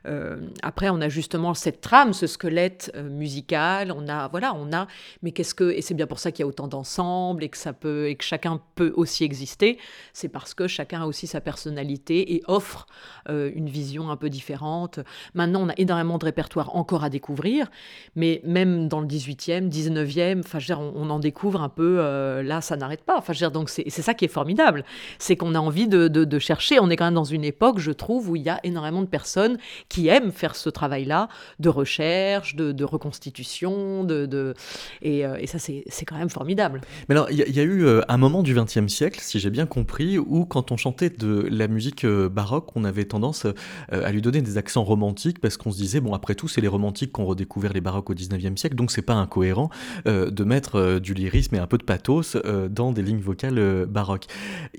[0.07, 3.91] euh, après, on a justement cette trame, ce squelette musical.
[3.91, 4.87] On a, voilà, on a.
[5.23, 7.57] Mais qu'est-ce que Et c'est bien pour ça qu'il y a autant d'ensembles et que
[7.57, 9.79] ça peut et que chacun peut aussi exister.
[10.13, 12.87] C'est parce que chacun a aussi sa personnalité et offre
[13.29, 14.99] une vision un peu différente.
[15.33, 17.67] Maintenant, on a énormément de répertoires encore à découvrir,
[18.15, 22.75] mais même dans le 18e, 19e, enfin on, en découvre un peu, euh, là, ça
[22.75, 23.17] n'arrête pas.
[23.17, 24.83] Enfin, donc c'est ça qui est formidable.
[25.19, 26.79] C'est qu'on a envie de, chercher.
[26.79, 29.07] On est quand même dans une époque, je trouve, où il y a énormément de
[29.07, 29.57] personnes
[29.89, 34.53] qui aiment faire ce travail-là de recherche, de, reconstitution, de, euh,
[35.01, 36.81] et, ça, c'est quand même formidable.
[37.09, 39.65] Mais alors, il y, a eu euh, un moment du XXe siècle, si j'ai bien
[39.65, 43.47] compris, où quand on chantait de la musique baroque, on avait tendance
[43.89, 46.67] à lui donner des accents romantiques parce qu'on se disait, bon, après tout, c'est les
[46.67, 49.69] romantiques qui ont redécouvert les baroques au XIXe siècle, donc c'est pas incohérent
[50.05, 53.59] de mettre euh, du lyrisme et un peu de pathos euh, dans des lignes vocales
[53.59, 54.25] euh, baroques.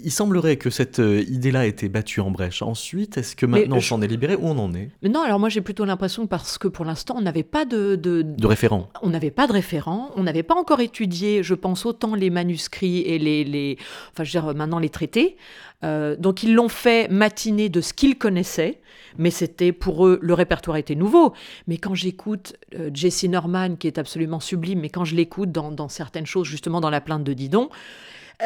[0.03, 2.63] Il semblerait que cette idée-là ait été battue en brèche.
[2.63, 4.91] Ensuite, est-ce que maintenant on s'en est libéré ou on en est?
[5.03, 7.97] Mais Non, alors moi j'ai plutôt l'impression parce que pour l'instant on n'avait pas de,
[7.97, 8.47] de, de...
[8.47, 8.89] référent.
[9.03, 13.01] On n'avait pas de référent, on n'avait pas encore étudié, je pense, autant les manuscrits
[13.01, 13.79] et les, les
[14.13, 15.37] enfin je veux dire maintenant les traités.
[15.83, 18.81] donc ils l'ont fait matinée de ce qu'ils connaissaient
[19.19, 21.35] mais c'était pour eux, le répertoire était nouveau.
[21.67, 25.89] Mais quand j'écoute euh, Jesse Norman, qui est absolument sublime, mais quand je l'écoute dans,
[25.89, 27.69] certaines choses, justement dans la plainte de Didon,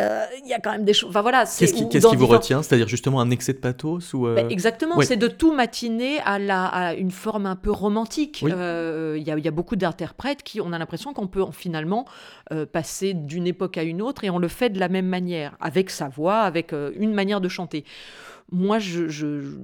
[0.01, 1.11] euh, il y a quand même des choses.
[1.11, 1.41] Enfin voilà.
[1.41, 2.63] Qu'est-ce qui, vous retient?
[2.63, 4.99] C'est-à-dire justement un excès de pathos ou euh, bah, Exactement.
[5.03, 8.41] C'est de tout matiner à, la, à une forme un peu romantique.
[8.41, 12.07] Il y, a beaucoup d'interprètes qui, on a l'impression qu'on peut finalement
[12.73, 15.91] passer d'une époque à une autre et on le fait de la même manière, avec
[15.91, 17.85] sa voix, avec une manière de chanter.
[18.51, 19.57] Moi, je,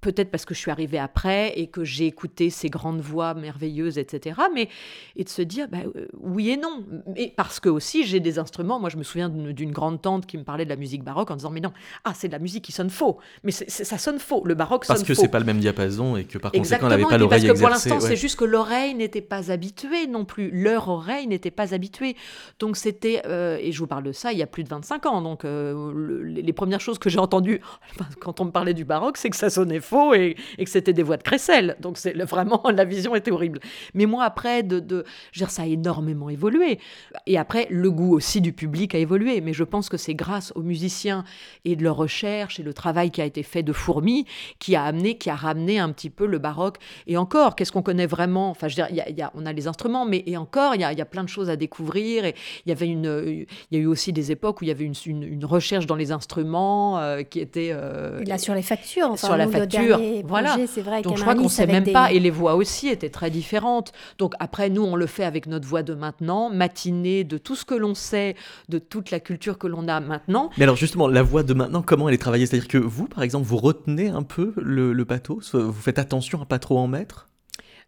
[0.00, 3.98] peut-être parce que je suis arrivée après et que j'ai écouté ces grandes voix merveilleuses,
[3.98, 4.40] etc.
[4.54, 4.68] Mais
[5.16, 6.84] et de se dire, bah, euh, oui et non.
[7.16, 8.80] Et parce que aussi j'ai des instruments.
[8.80, 11.36] Moi, je me souviens d'une grande tante qui me parlait de la musique baroque en
[11.36, 11.72] disant, mais non,
[12.04, 13.18] ah, c'est de la musique qui sonne faux.
[13.44, 14.42] Mais ça sonne faux.
[14.44, 15.10] Le baroque parce sonne faux.
[15.12, 17.46] Parce que c'est pas le même diapason et que par conséquent, on n'avait pas l'oreille
[17.46, 17.62] exercée.
[17.62, 20.50] Parce que pour l'instant, c'est juste que l'oreille n'était pas habituée non plus.
[20.50, 22.16] Leur oreille n'était pas habituée.
[22.58, 25.06] Donc c'était, euh, et je vous parle de ça il y a plus de 25
[25.06, 25.20] ans.
[25.20, 27.60] Donc euh, les premières choses que j'ai entendues
[28.20, 31.02] quand on me parlait du baroque, c'est que ça sonnait faux et, que c'était des
[31.02, 31.76] voix de crécelle.
[31.80, 33.60] Donc c'est vraiment la vision était horrible.
[33.94, 36.78] Mais moi après, de, de je ça a énormément évolué.
[37.26, 39.40] Et après, le goût aussi du public a évolué.
[39.40, 41.24] Mais je pense que c'est grâce aux musiciens
[41.64, 44.26] et de leur recherche et le travail qui a été fait de fourmis
[44.58, 46.76] qui a amené, qui a ramené un petit peu le baroque.
[47.06, 48.50] Et encore, qu'est-ce qu'on connaît vraiment?
[48.50, 50.84] Enfin, je veux dire, y a, on a les instruments, mais et encore, il y
[50.84, 52.24] a, y a, plein de choses à découvrir.
[52.24, 52.34] Et
[52.66, 54.84] il y avait une, il y a eu aussi des époques où il y avait
[54.84, 59.26] une, une, recherche dans les instruments euh, qui était euh, là sur les factures, enfin,
[59.26, 59.79] sur la facture,
[60.24, 60.56] voilà.
[60.78, 63.30] Vrai Donc je crois qu'on ne sait même pas, et les voix aussi étaient très
[63.30, 63.92] différentes.
[64.18, 67.64] Donc après, nous, on le fait avec notre voix de maintenant, matinée de tout ce
[67.64, 68.36] que l'on sait,
[68.68, 70.50] de toute la culture que l'on a maintenant.
[70.58, 72.46] Mais alors justement, la voix de maintenant, comment elle est travaillée?
[72.46, 76.40] C'est-à-dire que vous, par exemple, vous retenez un peu le, le pathos Vous faites attention
[76.42, 77.28] à pas trop en mettre?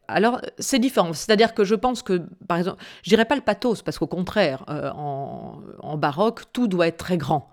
[0.08, 1.12] Alors, c'est différent.
[1.12, 4.64] C'est-à-dire que je pense que, par exemple, je dirais pas le pathos, parce qu'au contraire,
[4.68, 7.50] euh, en, en, baroque, tout doit être très grand.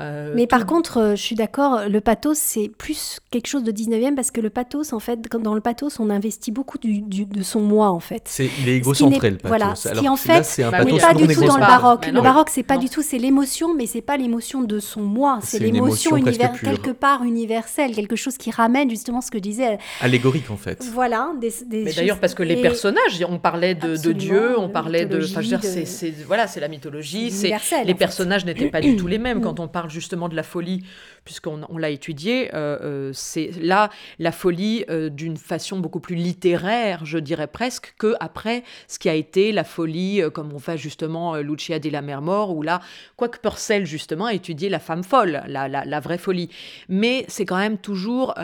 [0.00, 3.72] Euh, mais par contre, euh, je suis d'accord, le pathos, c'est plus quelque chose de
[3.72, 7.42] 19e parce que le pathos, en fait, dans le pathos, on investit beaucoup du, de
[7.42, 8.22] son moi, en fait.
[8.26, 9.48] C'est, il est égocentré, le pathos.
[9.48, 12.06] Voilà, ce qui, en fait, n'est pas du tout dans le baroque.
[12.06, 15.38] Le baroque, c'est pas du tout, c'est l'émotion, mais c'est pas l'émotion de son moi,
[15.42, 19.78] c'est, l'émotion quelque part universelle, quelque chose qui ramène justement ce que je disais.
[20.00, 20.84] Allégorique, en fait.
[20.92, 21.32] Voilà.
[21.40, 25.24] Des, mais d'ailleurs, parce que les personnages, on parlait de, Dieu, on parlait de.
[25.24, 27.52] Enfin, c'est, voilà, c'est la mythologie, c'est
[27.84, 30.84] les personnages n'étaient pas du tout les mêmes quand on parle justement de la folie,
[31.24, 36.16] puisqu'on on, l'a étudié, euh, euh, c'est là la folie euh, d'une façon beaucoup plus
[36.16, 40.78] littéraire, je dirais presque, que après ce qui a été la folie, comme on fait
[40.78, 42.80] justement Lucia de la Mer Mort, ou là,
[43.16, 46.50] quoique Purcell justement a étudié la femme folle, la, la, vraie folie.
[46.88, 48.34] Mais c'est quand même toujours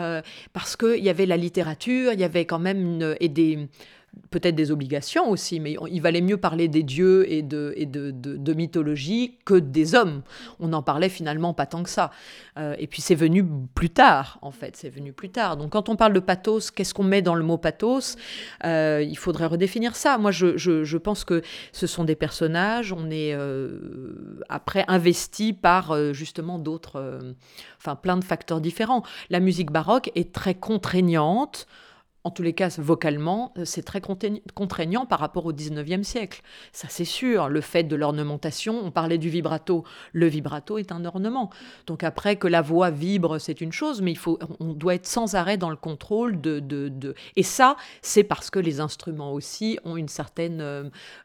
[0.53, 3.67] parce qu'il y avait la littérature, il y avait quand même une, et des
[4.33, 8.11] peut-être des obligations aussi, mais il valait mieux parler des dieux et, de, et de,
[8.11, 10.23] de, mythologie que des hommes.
[10.59, 12.11] On n'en parlait finalement pas tant que ça.
[12.57, 13.45] Euh, et puis c'est venu
[13.75, 15.57] plus tard, en fait, c'est venu plus tard.
[15.57, 18.15] Donc quand on parle de pathos, qu'est-ce qu'on met dans le mot pathos?
[18.65, 20.17] Euh, Il faudrait redéfinir ça.
[20.17, 21.41] Moi, je, je, pense que
[21.71, 27.19] ce sont des personnages, on est euh, après investi par justement d'autres,
[27.77, 29.03] enfin plein de facteurs différents.
[29.29, 31.67] La musique baroque est très contraignante
[32.25, 36.41] en tous les cas, vocalement, euh, c'est très contraignant par rapport au 19e siècle.
[36.71, 37.49] Ça, c'est sûr.
[37.49, 39.83] Le fait de l'ornementation, on parlait du vibrato.
[40.13, 41.49] Le vibrato est un ornement.
[41.85, 45.05] Donc après, que la voix vibre, c'est une chose, mais il faut, on doit être
[45.05, 46.59] sans arrêt dans le contrôle de...
[46.59, 47.13] de, de...
[47.35, 50.83] Et ça, c'est parce que les instruments aussi ont une certaine euh,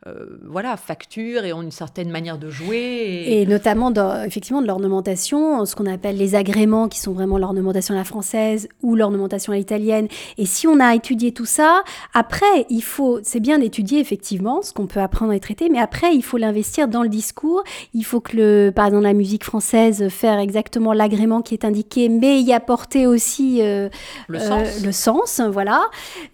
[0.09, 3.24] euh, voilà, facture et ont une certaine manière de jouer.
[3.28, 3.92] Et, notamment,
[4.24, 8.68] effectivement, de l'ornementation, ce qu'on appelle les agréments, qui sont vraiment l'ornementation à la française
[8.82, 10.09] ou l'ornementation à l'italienne.
[10.38, 11.82] Et si on a étudier tout ça.
[12.14, 16.14] Après, il faut, c'est bien d'étudier effectivement ce qu'on peut apprendre et traiter, mais après,
[16.14, 17.62] il faut l'investir dans le discours.
[17.95, 22.09] Il faut que, le, par exemple, la musique française, faire exactement l'agrément qui est indiqué,
[22.09, 23.89] mais y apporter aussi euh,
[24.28, 24.51] le, sens.
[24.51, 25.41] Euh, le, sens.
[25.41, 25.82] voilà,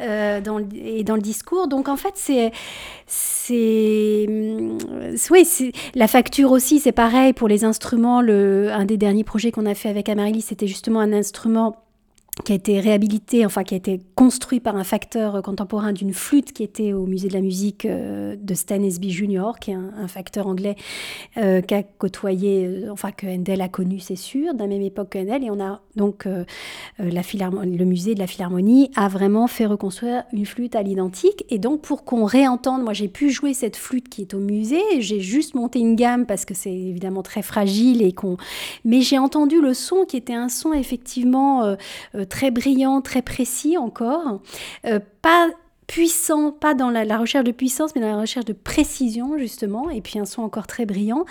[0.00, 1.68] euh, dans, et dans le discours.
[1.68, 2.52] Donc, en fait, c'est
[3.07, 4.26] c'est
[5.30, 9.66] oui la facture aussi c'est pareil pour les instruments le un des derniers projets qu'on
[9.66, 11.84] a fait avec Amaryllis c'était justement un instrument
[12.43, 16.53] qui a été réhabilité, enfin qui a été construit par un facteur contemporain d'une flûte
[16.53, 20.09] qui était au musée de la musique euh, de Stan Esby Jr., qui est un,
[20.09, 20.74] facteur anglais
[21.37, 25.18] euh, qu'a côtoyé, euh, enfin que Handel a connu, c'est sûr, d'un même époque que
[25.18, 25.45] Handel.
[25.45, 26.26] Et on a donc
[26.99, 31.45] la le musée de la Philharmonie a vraiment fait reconstruire une flûte à l'identique.
[31.51, 34.82] Et donc pour qu'on réentende, moi j'ai pu jouer cette flûte qui est au musée,
[34.99, 38.37] j'ai juste monté une gamme parce que c'est évidemment très fragile et qu'on,
[38.85, 41.76] mais j'ai entendu le son qui était un son effectivement
[42.25, 44.41] très brillant, très précis encore.
[44.87, 45.49] Euh, pas
[45.95, 50.01] puissant, pas dans la, recherche de puissance, mais dans la recherche de précision, justement, et
[50.01, 51.24] puis un son encore très brillant.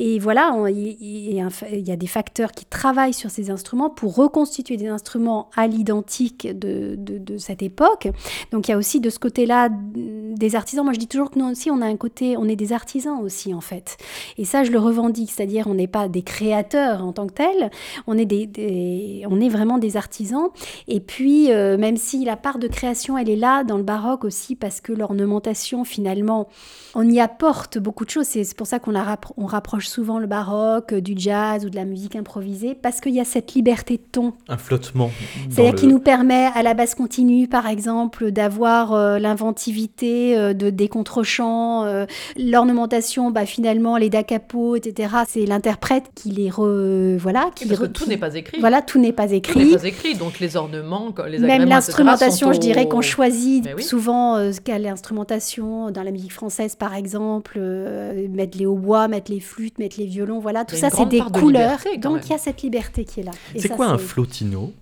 [0.00, 4.88] Et voilà, il y, a des facteurs qui travaillent sur ces instruments pour reconstituer des
[4.88, 8.08] instruments à l'identique de, de, cette époque.
[8.50, 10.82] Donc il y a aussi de ce côté-là des artisans.
[10.82, 13.20] Moi, je dis toujours que nous aussi, on a un côté, on est des artisans
[13.22, 13.96] aussi, en fait.
[14.38, 17.70] Et ça, je le revendique, c'est-à-dire on n'est pas des créateurs en tant que tels,
[18.08, 20.48] on est, des, on est vraiment des artisans.
[20.88, 24.24] Et puis, euh, même si la part de création, elle est là dans le baroque
[24.24, 26.48] aussi parce que l'ornementation, finalement,
[26.94, 28.26] on y apporte beaucoup de choses.
[28.26, 28.94] C'est pour ça qu'on
[29.36, 33.20] on rapproche souvent le baroque du jazz ou de la musique improvisée parce qu'il y
[33.20, 34.32] a cette liberté de ton.
[34.48, 35.10] Un flottement.
[35.50, 40.70] C'est-à-dire qui nous permet à la basse continue, par exemple, d'avoir euh, l'inventivité euh, de
[40.70, 42.06] des contrechants, euh,
[42.38, 45.14] l'ornementation, bah, finalement les da capo, etc.
[45.28, 48.60] C'est l'interprète qui les re, voilà, qui parce que tout n'est pas écrit.
[48.60, 49.52] Voilà, tout n'est pas écrit.
[49.52, 54.36] Tout n'est pas écrit, donc les ornements, les même l'instrumentation, je dirais qu'on choisit souvent
[54.36, 59.78] euh, l'instrumentation dans la musique française, par exemple, euh, mettre les hautbois, mettre les flûtes,
[59.78, 61.78] mettre les violons, voilà, tout ça c'est des couleurs.
[61.98, 63.32] Donc il y a cette liberté qui est là.
[63.56, 64.72] C'est quoi un flautino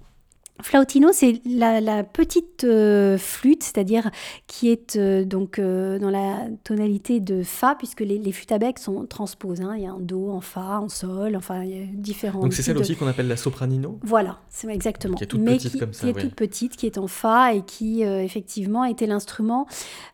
[0.62, 4.10] Flautino, c'est la, petite euh, flûte, c'est-à-dire
[4.46, 8.78] qui est euh, donc euh, dans la tonalité de Fa, puisque les, flûtes à bec
[8.78, 9.62] sont transposées.
[9.62, 9.74] Hein.
[9.76, 12.40] Il y a un Do en Fa, en Sol, enfin il y a différents.
[12.40, 15.14] Donc c'est celle aussi qu'on appelle la sopranino Voilà, c'est exactement.
[15.14, 16.02] Qui est toute petite comme ça.
[16.02, 19.66] Qui est toute petite, qui est en Fa et qui effectivement était l'instrument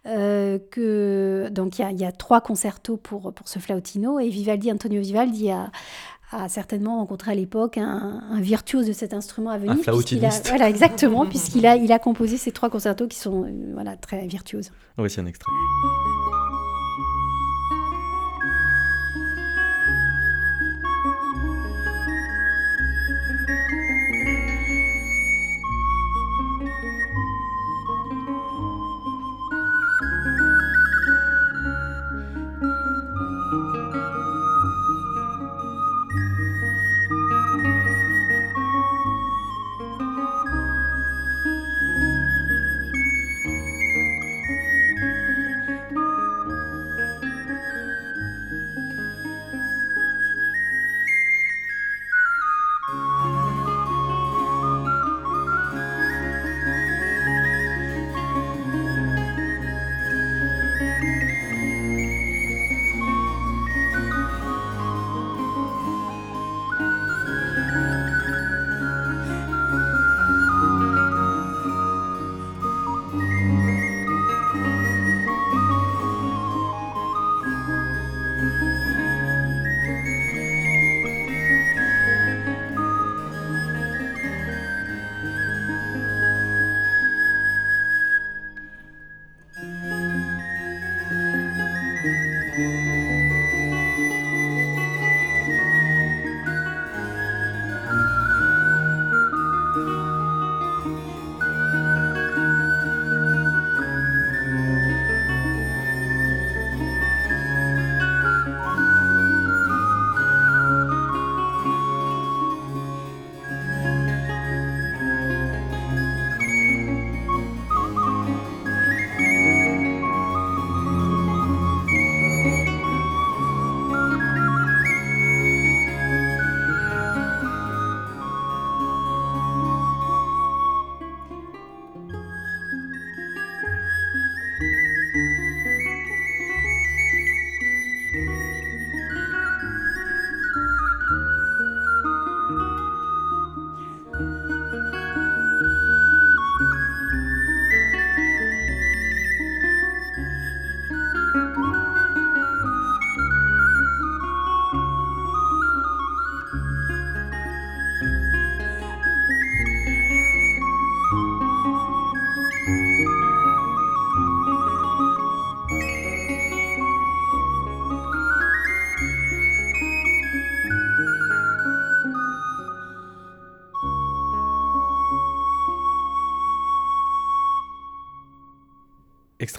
[0.05, 1.49] que.
[1.51, 5.51] Donc il y, y, a trois concertos pour, pour ce Flautino et Vivaldi, Antonio Vivaldi
[5.51, 5.71] a
[6.37, 9.81] a certainement rencontré à l'époque un, virtuose de cet instrument à Venise.
[9.81, 10.49] Un flautiniste.
[10.49, 14.27] voilà, exactement, puisqu'il a, il a composé ces trois concertos qui sont euh, voilà, très
[14.27, 14.71] virtuoses.
[14.99, 15.51] Oui, c'est un extrait.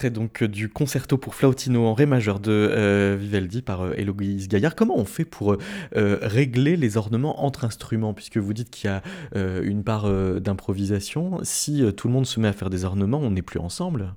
[0.04, 3.94] Donc du concerto pour flautino en ré majeur de euh, Vivaldi par euh,
[4.46, 4.74] Gaillard.
[4.74, 5.56] Comment on fait pour
[5.96, 8.12] euh, régler les ornements entre instruments?
[8.12, 9.02] Puisque vous dites qu'il y a
[9.34, 10.08] une part
[10.40, 11.38] d'improvisation.
[11.42, 14.14] Si tout le monde se met à faire des ornements, on n'est plus ensemble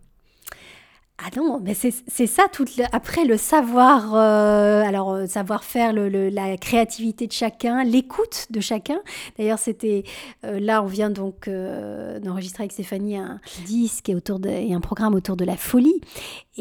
[1.22, 6.56] ah non, mais c'est ça, tout après le savoir, euh, alors euh, savoir faire la
[6.56, 9.00] créativité de chacun, l'écoute de chacun.
[9.38, 10.06] D'ailleurs, c'était
[10.46, 15.14] euh, là, on vient donc d'enregistrer avec Stéphanie un disque et, autour et un programme
[15.14, 16.00] autour de la folie.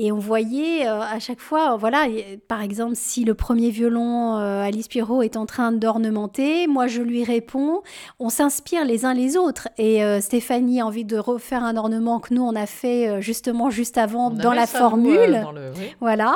[0.00, 2.06] Et on voyait à chaque fois, voilà,
[2.46, 7.24] par exemple, si le premier violon, Alice Pierrot, est en train d'ornementer, moi je lui
[7.24, 7.82] réponds,
[8.18, 9.68] on s'inspire les uns les autres.
[9.76, 13.98] Et Stéphanie a envie de refaire un ornement que nous on a fait justement juste
[13.98, 15.44] avant dans la formule.
[16.00, 16.34] voilà.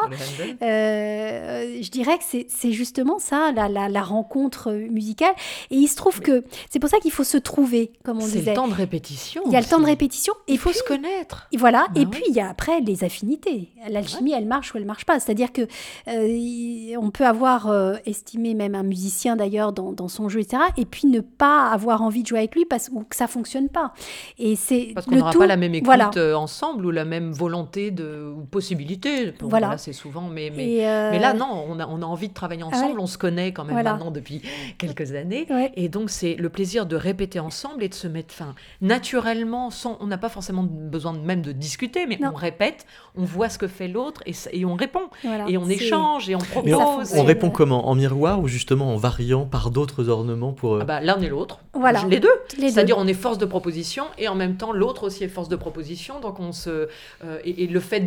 [0.63, 5.35] Euh, je dirais que c'est justement ça, la, la, rencontre musicale.
[5.71, 8.43] Et il se trouve que c'est pour ça qu'il faut se trouver, comme on disait.
[8.43, 9.43] C'est le temps de répétition.
[9.47, 10.35] Il y a le temps de répétition.
[10.49, 11.49] Il faut se connaître.
[11.57, 11.87] Voilà.
[11.95, 13.52] Bah et puis il y a après les affinités.
[13.89, 15.21] L'alchimie, elle marche ou elle marche pas.
[15.21, 15.63] C'est-à-dire que
[16.09, 20.63] euh, on peut avoir euh, estimé même un musicien d'ailleurs dans, dans, son jeu, etc.
[20.77, 23.69] Et puis ne pas avoir envie de jouer avec lui parce ou que ça fonctionne
[23.69, 23.93] pas.
[24.39, 28.33] Et c'est parce qu'on n'aura pas la même écoute ensemble ou la même volonté de
[28.37, 29.35] ou possibilités.
[29.41, 29.79] voilà.
[29.79, 30.29] c'est souvent.
[30.29, 33.01] Mais, mais, euh, mais, là, non, on a, on a envie de travailler ensemble.
[33.01, 34.43] On se connaît quand même maintenant depuis
[34.79, 35.47] quelques années.
[35.75, 38.55] Et donc, c'est le plaisir de répéter ensemble et de se mettre fin.
[38.81, 42.87] Naturellement, sans, on n'a pas forcément besoin même de discuter, mais on répète,
[43.17, 45.09] on voit ce que fait l'autre et, et, on répond.
[45.49, 47.13] et on échange et on propose.
[47.15, 47.89] On, répond comment?
[47.89, 50.75] En miroir ou justement en variant par d'autres ornements pour.
[50.75, 51.61] Euh, ah bah, L'un et l'autre.
[51.75, 52.05] Voilà.
[52.09, 52.33] Les deux.
[52.59, 55.57] C'est-à-dire, on est force de proposition et en même temps, l'autre aussi est force de
[55.57, 56.21] proposition.
[56.21, 56.89] Donc, on se.
[57.25, 58.03] Euh, et, et, le fait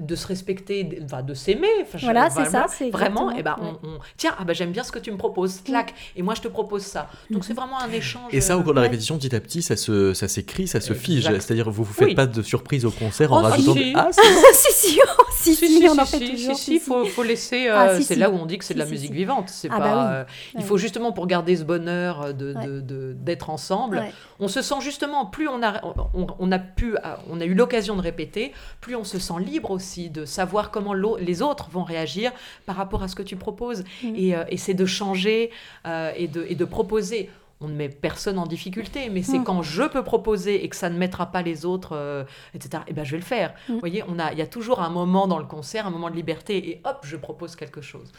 [0.00, 1.68] de se respecter, de s'aimer.
[2.00, 2.66] Voilà, c'est ça.
[2.90, 5.60] Vraiment, et eh ben, on, tiens, ah ben, j'aime bien ce que tu me proposes,
[5.62, 6.18] clac, mm.
[6.18, 7.08] et moi je te propose ça.
[7.30, 7.46] Donc mm-hmm.
[7.46, 8.32] c'est vraiment un échange.
[8.32, 10.80] Et ça, au cours de la répétition, petit à petit, ça se, ça s'écrit, ça
[10.80, 11.24] se fige.
[11.24, 13.74] C'est-à-dire, vous vous faites pas de surprise au concert en oh, rajoutant.
[13.74, 13.92] Si.
[13.94, 14.10] Ah,
[14.72, 16.56] si, si, si, si, on en fait toujours.
[16.56, 17.68] Si, si, faut, faut laisser.
[17.68, 19.48] Ah, euh, c'est là où on dit que c'est de la musique vivante.
[19.48, 19.84] C'est ah, pas.
[19.84, 20.24] Bah euh,
[20.54, 24.04] il faut justement pour garder ce bonheur de d'être ensemble.
[24.40, 25.80] On se sent justement plus on a
[26.14, 26.96] on a pu
[27.30, 30.94] on a eu l'occasion de répéter, plus on se sent libre aussi de savoir comment
[30.94, 32.32] les autres vont réagir
[32.66, 33.84] par rapport à ce que tu proposes.
[34.02, 34.14] Mm.
[34.32, 35.50] Euh, et, c'est de changer
[35.86, 37.30] euh, et, de, et de proposer
[37.60, 39.44] on ne met personne en difficulté, mais c'est mm.
[39.44, 42.24] quand je peux proposer et que ça ne mettra pas les autres, euh,
[42.54, 43.54] etc., et eh ben je vais le faire.
[43.68, 43.72] Mm.
[43.72, 46.10] Vous voyez, on a, il y a toujours un moment dans le concert, un moment
[46.10, 48.12] de liberté, et hop, je propose quelque chose.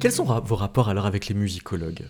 [0.00, 2.06] Quels sont vos rapports alors avec les musicologues?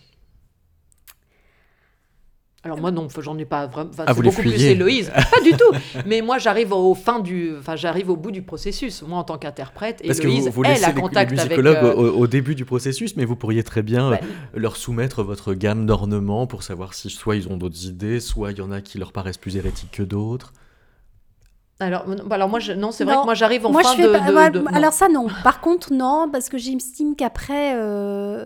[2.65, 3.91] Alors moi non, j'en ai pas vraiment.
[3.99, 5.11] Ah, c'est beaucoup plus Héloïse.
[5.11, 5.73] pas du tout.
[6.07, 9.03] Mais moi j'arrive au fin du, enfin j'arrive au bout du processus.
[9.03, 11.77] Moi en tant qu'interprète, Parce Héloïse, que vous, vous laissez elle a contact les musicologues
[11.77, 14.17] avec, euh, au, début du processus, mais vous pourriez très bien euh,
[14.55, 18.59] leur soumettre votre gamme d'ornements pour savoir si soit ils ont d'autres idées, soit il
[18.59, 20.53] y en a qui leur paraissent plus hérétiques que d'autres.
[21.81, 24.51] Alors, alors moi, je, non, c'est vrai que moi j'arrive en moi, fin je fais
[24.53, 25.27] de, Alors ça non.
[25.43, 28.45] Par contre non, parce que j'estime qu'après, euh,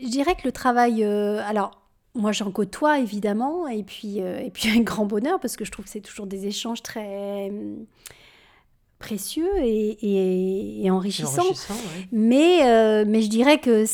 [0.00, 1.79] je dirais que le travail, alors
[2.14, 5.70] moi, j'en côtoie évidemment, et puis, euh, et puis un grand bonheur parce que je
[5.70, 7.50] trouve que c'est toujours des échanges très
[9.00, 11.42] précieux et, et, enrichissant.
[12.12, 13.86] mais, euh, mais je dirais que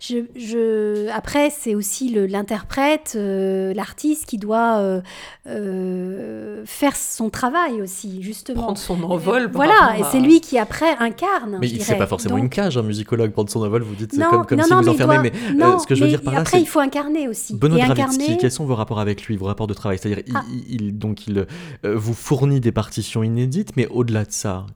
[0.00, 5.02] je, je, après, c'est aussi l'interprète, euh, l'artiste qui doit
[5.46, 8.62] euh, faire son travail aussi, justement.
[8.62, 9.50] Prendre son envol.
[9.52, 11.58] Voilà, et c'est lui qui après incarne.
[11.60, 14.46] Mais c'est pas forcément une cage, un musicologue, prendre son envol, vous dites c'est comme,
[14.46, 15.32] comme si vous enfermez.
[15.54, 17.54] Mais ce que je veux dire par là, après, il faut incarner aussi.
[17.54, 18.38] Benoît incarner...
[18.38, 20.44] quels sont vos rapports avec lui, vos rapports de travail C'est-à-dire, il, ah.
[20.68, 21.46] il, donc, il
[21.82, 24.74] vous fournit des partitions inédites, mais au-delà de Song.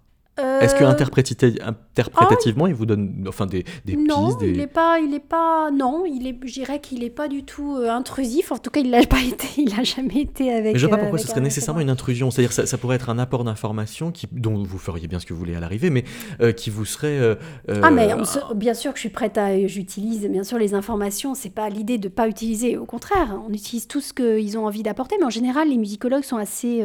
[0.60, 4.98] Est-ce que euh, interprétativement, il vous donne enfin des, des non, pistes il n'est pas,
[4.98, 8.52] il est pas, non, est, je dirais qu'il n'est pas du tout euh, intrusif.
[8.52, 10.74] En tout cas, il l'a pas été, il a jamais été avec.
[10.74, 12.30] Mais je ne vois pas pourquoi ce serait nécessairement une intrusion.
[12.30, 15.32] C'est-à-dire, ça, ça pourrait être un apport d'information qui, dont vous feriez bien ce que
[15.32, 16.04] vous voulez à l'arrivée, mais
[16.40, 17.36] euh, qui vous serait.
[17.68, 18.08] ah mais
[18.54, 21.34] bien sûr que je suis prête à, j'utilise bien sûr les informations.
[21.34, 22.76] C'est pas l'idée de pas utiliser.
[22.76, 25.16] Au contraire, on utilise tout ce qu'ils ont envie d'apporter.
[25.18, 26.84] Mais en général, les musicologues sont assez,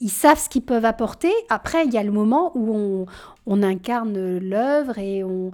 [0.00, 1.32] ils savent ce qu'ils peuvent apporter.
[1.48, 2.81] Après, il y a le moment où on
[3.46, 5.52] on, incarne l'œuvre et on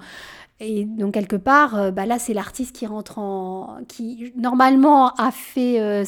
[0.60, 5.30] et donc quelque part, euh, bah là c'est l'artiste qui rentre en, qui normalement a
[5.30, 6.02] fait euh,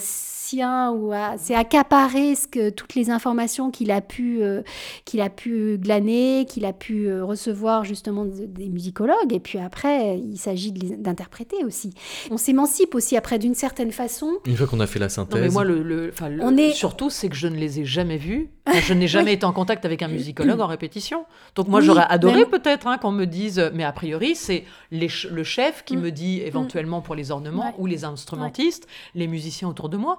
[0.59, 4.63] ou c'est accaparer ce que, toutes les informations qu'il a pu, euh,
[5.05, 9.33] qu'il a pu glaner, qu'il a pu euh, recevoir justement des musicologues.
[9.33, 11.93] Et puis après, il s'agit d'interpréter aussi.
[12.31, 14.33] On s'émancipe aussi après d'une certaine façon.
[14.47, 15.41] Une fois qu'on a fait la synthèse.
[15.41, 16.73] mais moi, le, on est...
[16.73, 18.51] surtout, c'est que je ne les ai jamais vus.
[18.83, 21.25] je n'ai jamais été en contact avec un musicologue en répétition.
[21.55, 25.85] Donc moi, j'aurais adoré peut-être hein, qu'on me dise, mais a priori, c'est le chef
[25.85, 26.01] qui mm.
[26.01, 30.19] me dit éventuellement pour les ornements ou les instrumentistes, les musiciens autour de moi.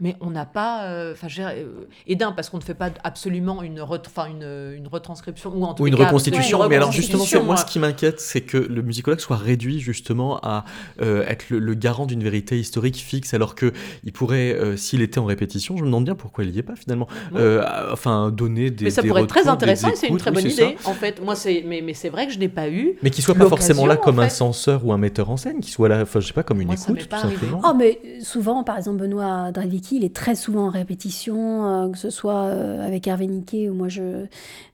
[0.00, 0.84] mais on n'a pas.
[0.84, 1.66] euh, Enfin, euh,
[2.06, 5.74] et d'un, parce qu'on ne fait pas absolument une, enfin, une, une retranscription ou en
[5.74, 8.56] tout Ou une cas, reconstitution, une mais alors justement, moi ce qui m'inquiète, c'est que
[8.56, 10.64] le musicologue soit réduit justement à
[11.00, 13.72] euh, être le, le garant d'une vérité historique fixe, alors que
[14.04, 16.62] il pourrait, euh, s'il était en répétition, je me demande bien pourquoi il y est
[16.62, 17.40] pas finalement, Ouais.
[17.40, 20.30] euh, enfin donner des Mais ça des pourrait être très intéressant et c'est une très
[20.30, 20.62] oui, bonne ça.
[20.64, 20.76] idée.
[20.84, 22.96] En fait, moi, c'est, mais, mais c'est vrai que je n'ai pas eu.
[23.02, 25.60] Mais qu'il soit pas forcément là comme en un censeur ou un metteur en scène,
[25.60, 27.60] qu'il soit là, enfin je sais pas, comme une Moi, écoute tout simplement.
[27.64, 29.52] Oh, mais souvent, par exemple, Benoît
[29.92, 33.74] Il est très souvent en répétition, euh, que ce soit euh, avec Hervé Niquet, ou
[33.74, 34.26] moi, je,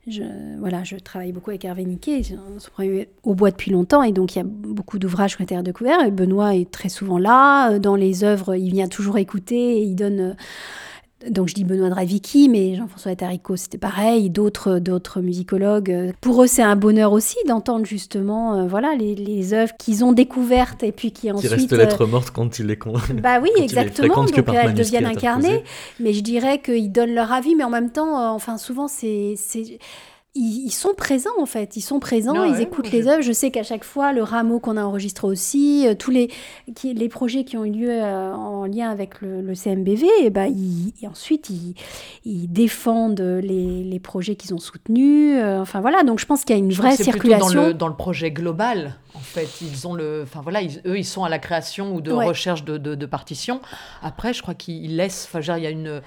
[0.06, 0.22] je,
[0.58, 2.22] voilà, je travaille beaucoup avec Hervé Niquet,
[3.22, 6.04] au bois depuis longtemps, et donc il y a beaucoup d'ouvrages qui ont été redécouverts,
[6.04, 9.82] et Benoît est très souvent là, euh, dans les œuvres, il vient toujours écouter, et
[9.82, 10.36] il donne...
[11.28, 16.12] donc je dis Benoît Dravicki, mais Jean-François Attarico, c'était pareil, d'autres d'autres musicologues.
[16.20, 20.12] Pour eux, c'est un bonheur aussi d'entendre justement, euh, voilà, les, les œuvres qu'ils ont
[20.12, 21.50] découvertes et puis qui Qui ensuite.
[21.50, 22.94] reste euh, lettre morte quand il est con.
[23.22, 24.24] bah oui, exactement.
[24.24, 25.62] Donc elles deviennent incarnées.
[25.98, 29.34] Mais je dirais qu'ils donnent leur avis, mais en même temps, euh, enfin souvent c'est
[29.36, 29.78] c'est-
[30.34, 31.76] ils, ils sont présents en fait.
[31.76, 33.22] Ils sont présents, Ah ils ouais, écoutent les œuvres.
[33.22, 36.30] Je sais qu'à chaque fois, le rameau qu'on a enregistré aussi, euh, tous les
[36.74, 40.30] qui- les projets qui ont eu lieu euh, en lien avec le, le CMBV, et
[40.30, 41.74] ben ils, et ensuite ils,
[42.24, 45.36] ils défendent les, les projets qu'ils ont soutenus.
[45.40, 47.60] euh, enfin voilà, donc je pense qu'il y a une Je vraie c'est plutôt circulation.
[47.62, 48.96] dans le, dans le projet global.
[49.14, 52.00] En fait, ils ont le, enfin voilà, ils- eux, ils sont à la création ou
[52.00, 52.26] de Ouais.
[52.26, 53.60] recherche de, de, de partitions.
[54.02, 55.28] Après, je crois qu'ils laissent.
[55.32, 56.00] Enfin, il y a une.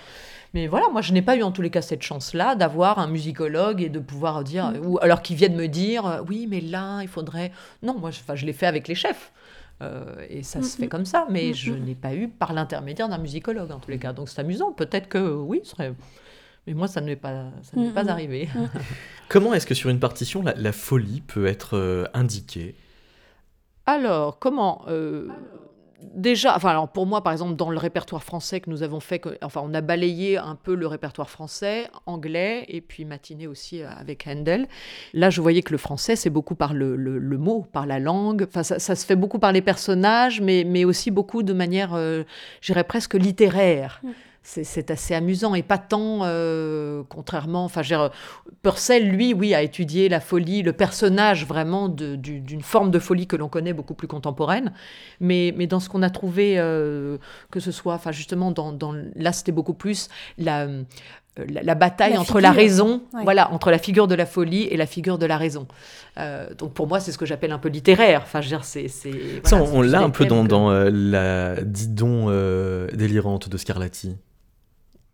[0.54, 3.08] Mais voilà, moi, je n'ai pas eu en tous les cas cette chance-là d'avoir un
[3.08, 4.86] musicologue et de pouvoir dire, Mm.
[4.86, 7.52] ou alors qu'ils viennent me dire, euh, oui, mais là, il faudrait.
[7.82, 9.32] Non, moi, je, enfin, je l'ai fait avec les chefs.
[9.82, 11.80] Euh, et ça se Mm, fait comme ça, mais Mm, je mm.
[11.86, 14.14] n'ai pas eu par l'intermédiaire d'un musicologue en tous les cas.
[14.14, 14.72] Donc c'est amusant.
[14.72, 15.94] Peut-être que oui, ce serait.
[16.68, 18.10] Mais moi, ça ne m'est pas, ça Mm, pas mm.
[18.10, 18.50] arrivé.
[19.30, 22.76] Comment est-ce que sur une partition, la, la folie peut être euh, indiquée?
[23.88, 25.28] Alors, comment euh,
[26.14, 29.22] Déjà, enfin, alors pour moi, par exemple, dans le répertoire français que nous avons fait,
[29.42, 33.90] enfin, on a balayé un peu le répertoire français, anglais, et puis matinée aussi euh,
[33.98, 34.68] avec Handel.
[35.14, 38.46] Là, je voyais que le français, c'est beaucoup par le, le- mot, par la langue.
[38.48, 41.94] Enfin, ça, ça se fait beaucoup par les personnages, mais, mais aussi beaucoup de manière,
[41.94, 42.24] euh,
[42.62, 44.02] j'irais presque littéraire.
[44.04, 44.10] Mm.
[44.46, 47.64] C'est assez amusant et pas tant, euh, contrairement.
[47.64, 47.82] Enfin,
[48.62, 53.26] Purcell, lui, oui, a étudié la folie, le personnage vraiment du- d'une forme de folie
[53.26, 54.74] que l'on connaît beaucoup plus contemporaine.
[55.22, 57.18] Mais, mais dans ce qu'on a trouvé, euh,
[57.52, 60.84] que ce soit, enfin, justement, dans, dans- là, c'était beaucoup plus la, euh,
[61.50, 62.62] la, la bataille La entre la figure.
[62.64, 63.24] raison, Ouais.
[63.24, 65.68] voilà, entre la figure de la folie et la figure de la raison.
[66.18, 68.22] Euh, donc pour moi, c'est ce que j'appelle un peu littéraire.
[68.24, 68.88] Enfin, je veux dire, c'est.
[69.46, 74.18] voilà, on, l'a un peu dans, que- dans euh, la Didon euh, délirante de Scarlatti.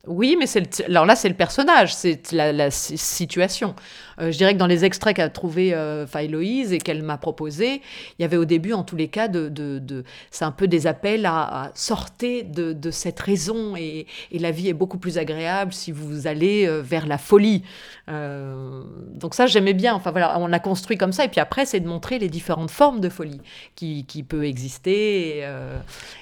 [0.10, 3.76] Oui, mais c'est le- alors là, c'est le personnage, c'est la, la si- situation.
[4.20, 7.82] Euh, je dirais que dans les extraits qu'a trouvé euh, Héloïse et qu'elle m'a proposé,
[8.18, 10.68] il y avait au début, en tous les cas, de, de, de- c'est un peu
[10.68, 14.98] des appels à, à sortir de, de cette raison et, et la vie est beaucoup
[14.98, 17.64] plus agréable si vous allez euh, vers la folie.
[18.10, 18.82] Euh,
[19.14, 19.94] donc ça, j'aimais bien.
[19.94, 21.24] Enfin voilà, on l'a construit comme ça.
[21.26, 23.42] Et puis après, c'est de montrer les différentes formes de folie
[23.76, 25.38] qui, qui peut exister.
[25.40, 25.46] Et,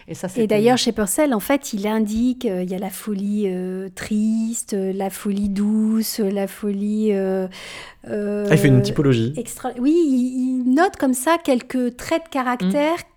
[0.10, 3.48] et ça, Et d'ailleurs, chez Purcell, en fait, il indique, il y a la folie
[3.86, 7.10] euh, triste, euh, la folie douce, euh, la folie...
[7.14, 7.48] euh,
[8.10, 9.34] euh, Ah, il fait une typologie.
[9.38, 9.72] extra...
[9.80, 13.17] Oui, il, il note comme ça quelques traits de caractère Mm.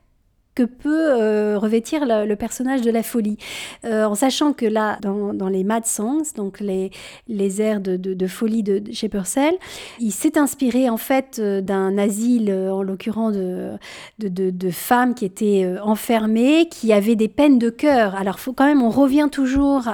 [0.64, 3.36] Peut euh, revêtir le, personnage de la folie.
[3.84, 6.90] Euh, en sachant que là, dans, les Mad Songs, donc les,
[7.28, 9.54] les airs de, folie de, de chez Purcell,
[9.98, 16.68] il s'est inspiré en fait euh, d'un asile, en l'occurrence de, femmes qui étaient enfermées,
[16.68, 18.14] qui avaient des peines de cœur.
[18.14, 19.88] Alors faut quand même, on revient toujours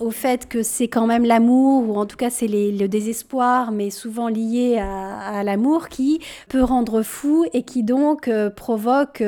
[0.00, 3.90] au fait que c'est quand même l'amour, ou en tout cas c'est le désespoir, mais
[3.90, 9.22] souvent lié à, l'amour, qui peut rendre fou et qui donc provoque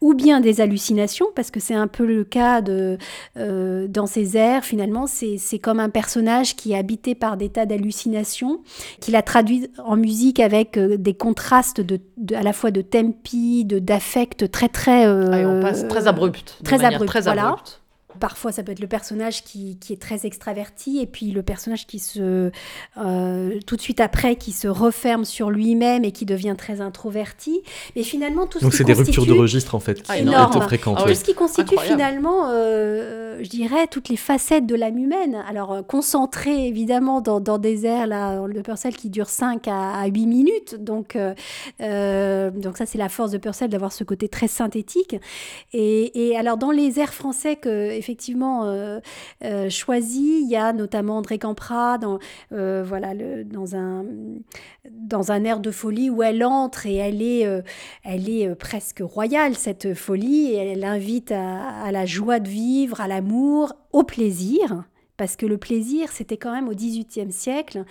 [0.00, 2.98] ou bien des hallucinations, parce que c'est un peu le cas de,
[3.36, 7.66] euh, dans ces airs, finalement, c'est comme un personnage qui est habité par des tas
[7.66, 8.60] d'hallucinations,
[9.00, 12.80] qu'il a traduit en musique avec euh, des contrastes de, de- à la fois de
[12.82, 15.06] tempi, de d'affect très très...
[15.06, 16.58] euh, Ah, et on passe très abrupt.
[16.64, 17.48] très abrupt, très voilà.
[17.48, 17.80] abrupte.
[18.20, 21.86] Parfois, ça peut être le personnage qui, qui est très extraverti et puis le personnage
[21.86, 22.50] qui se,
[22.98, 27.62] euh, tout de suite après, qui se referme sur lui-même et qui devient très introverti.
[27.96, 30.14] Mais finalement, tout ce Donc qui c'est des ruptures de registre en fait qui Ah,
[30.16, 30.62] sont énorme.
[30.62, 30.98] fréquentes.
[31.00, 31.94] Ah tout ce qui constitue Incroyable.
[31.96, 35.42] finalement, euh, je dirais, toutes les facettes de l'âme humaine.
[35.48, 39.92] Alors, euh, concentré évidemment dans, dans des airs là, de Purcell qui durent 5 à,
[40.00, 40.76] à 8 minutes.
[40.78, 41.16] Donc,
[41.80, 45.16] euh, donc ça, c'est la force de Purcell d'avoir ce côté très synthétique.
[45.72, 49.00] Et, et alors, dans les airs français que effectivement
[49.70, 50.42] choisi.
[50.42, 52.18] Il y a notamment André Campra dans,
[52.50, 53.12] voilà,
[53.44, 54.04] dans, un,
[54.90, 57.48] dans un air de folie où elle entre et elle est,
[58.02, 63.08] elle est presque royale, cette folie, et elle invite à la joie de vivre, à
[63.08, 64.84] l'amour, au plaisir
[65.16, 67.84] parce que le plaisir, c'était quand même au XVIIIe siècle,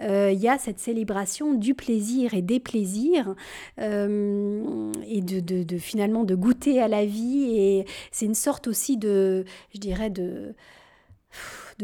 [0.00, 3.34] euh, il y a cette célébration du plaisir et des plaisirs,
[3.78, 9.44] euh, et de, finalement de goûter à la vie, et c'est une sorte aussi de,
[9.74, 10.54] je dirais, de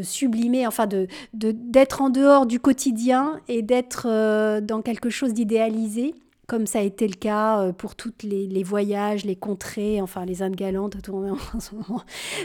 [0.03, 0.89] sublimer, enfin
[1.33, 6.15] d'être en dehors du quotidien et d'être euh, dans quelque chose d'idéalisé
[6.49, 10.43] comme ça a été le cas euh, pour tous les, voyages, les contrées, enfin les
[10.43, 12.03] Indes galantes, tout en ce moment,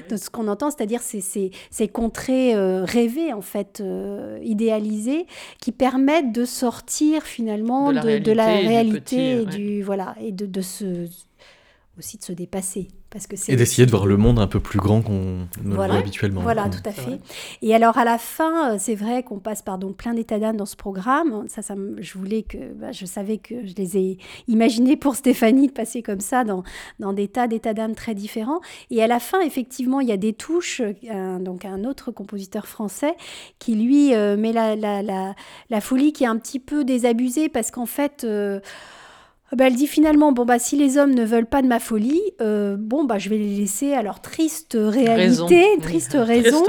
[0.09, 5.25] de ce qu'on entend, c'est-à-dire ces, ces, contrées euh, rêvées, en fait, euh, idéalisées,
[5.59, 11.07] qui permettent de sortir finalement de la réalité, du, voilà, et de, de se,
[11.97, 12.89] aussi de se dépasser
[13.47, 15.93] et d'essayer de voir le monde un peu plus grand qu'on ne voilà.
[15.93, 16.41] voit habituellement.
[16.41, 17.19] Voilà, tout à fait.
[17.61, 20.57] Et alors à la fin, euh, c'est vrai qu'on passe par donc plein d'états d'âme
[20.57, 21.45] dans ce programme.
[21.47, 25.67] Ça, ça, je voulais que, bah, je savais que je les ai imaginés pour Stéphanie
[25.67, 26.63] de passer comme ça dans,
[26.99, 28.61] dans des tas d'états d'âme très différents.
[28.89, 30.81] Et à la fin, effectivement, il y a des touches.
[31.39, 33.15] donc un autre compositeur français
[33.59, 35.35] qui lui euh, met la, la, la,
[35.69, 38.23] la, folie qui est un petit peu désabusée parce qu'en fait.
[38.23, 38.59] Euh,
[39.51, 42.21] bah, elle dit finalement bon bah si les hommes ne veulent pas de ma folie,
[42.41, 46.63] euh, bon bah je vais les laisser à leur triste réalité, triste, raison.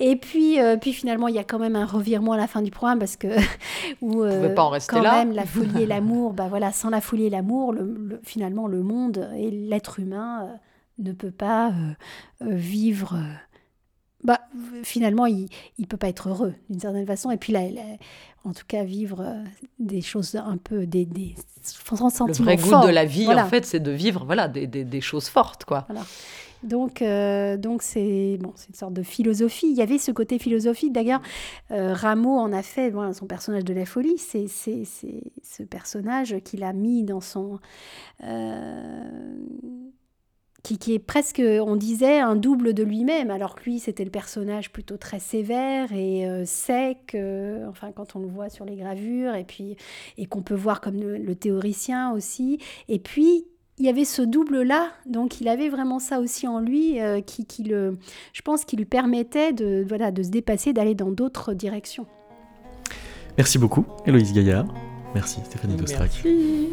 [0.00, 2.62] Et puis euh, puis finalement il y a quand même un revirement à la fin
[2.62, 3.28] du programme parce que
[4.00, 5.24] où euh, pas en rester quand là.
[5.24, 8.82] même la folie et l'amour, bah voilà sans la folie et l'amour, le, finalement le
[8.82, 10.48] monde et l'être humain
[10.98, 11.72] ne peut pas
[12.40, 13.16] vivre
[14.24, 14.40] bah,
[14.82, 15.48] finalement, il
[15.78, 17.30] ne peut pas être heureux d'une certaine façon.
[17.30, 17.60] Et puis, là,
[18.44, 19.42] en tout cas, vivre euh,
[19.78, 23.64] des choses un peu, des, des sentiments Le vrai goût de la vie, en fait,
[23.66, 25.64] c'est de vivre voilà, des, des, des choses fortes.
[25.64, 25.86] quoi.
[26.62, 29.66] Donc, euh, donc c'est bon, c'est une sorte de philosophie.
[29.68, 30.94] Il y avait ce côté philosophique.
[30.94, 31.20] D'ailleurs,
[31.70, 34.16] euh, Rameau en a fait son personnage de la folie.
[34.16, 37.58] C'est ce personnage qu'il a mis dans son
[40.64, 44.72] qui, est presque, on disait, un double de lui-même, alors que lui, c'était le personnage
[44.72, 49.34] plutôt très sévère et euh, sec, euh, enfin, quand on le voit sur les gravures,
[49.34, 49.76] et puis,
[50.16, 52.58] et qu'on peut voir comme le, théoricien aussi.
[52.88, 53.44] Et puis,
[53.78, 57.44] il y avait ce double-là, donc il avait vraiment ça aussi en lui, euh, qui,
[57.44, 57.98] qui, le,
[58.32, 62.06] je pense, qui lui permettait de, voilà, de se dépasser, d'aller dans d'autres directions.
[63.36, 64.66] Merci beaucoup, Héloïse Gaillard.
[65.14, 66.10] Merci, Stéphanie Dostrac.
[66.24, 66.70] Merci.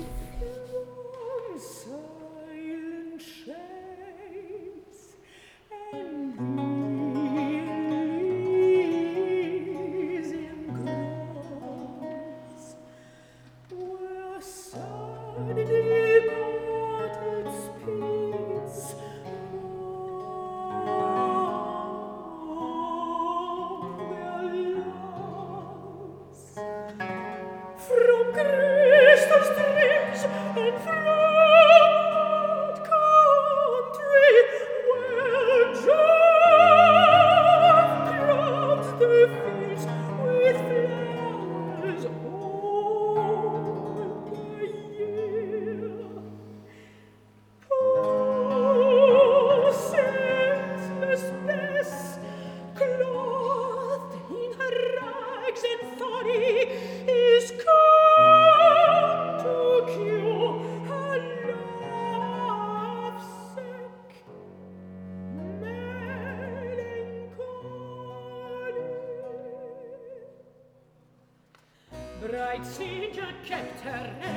[73.84, 74.31] Vater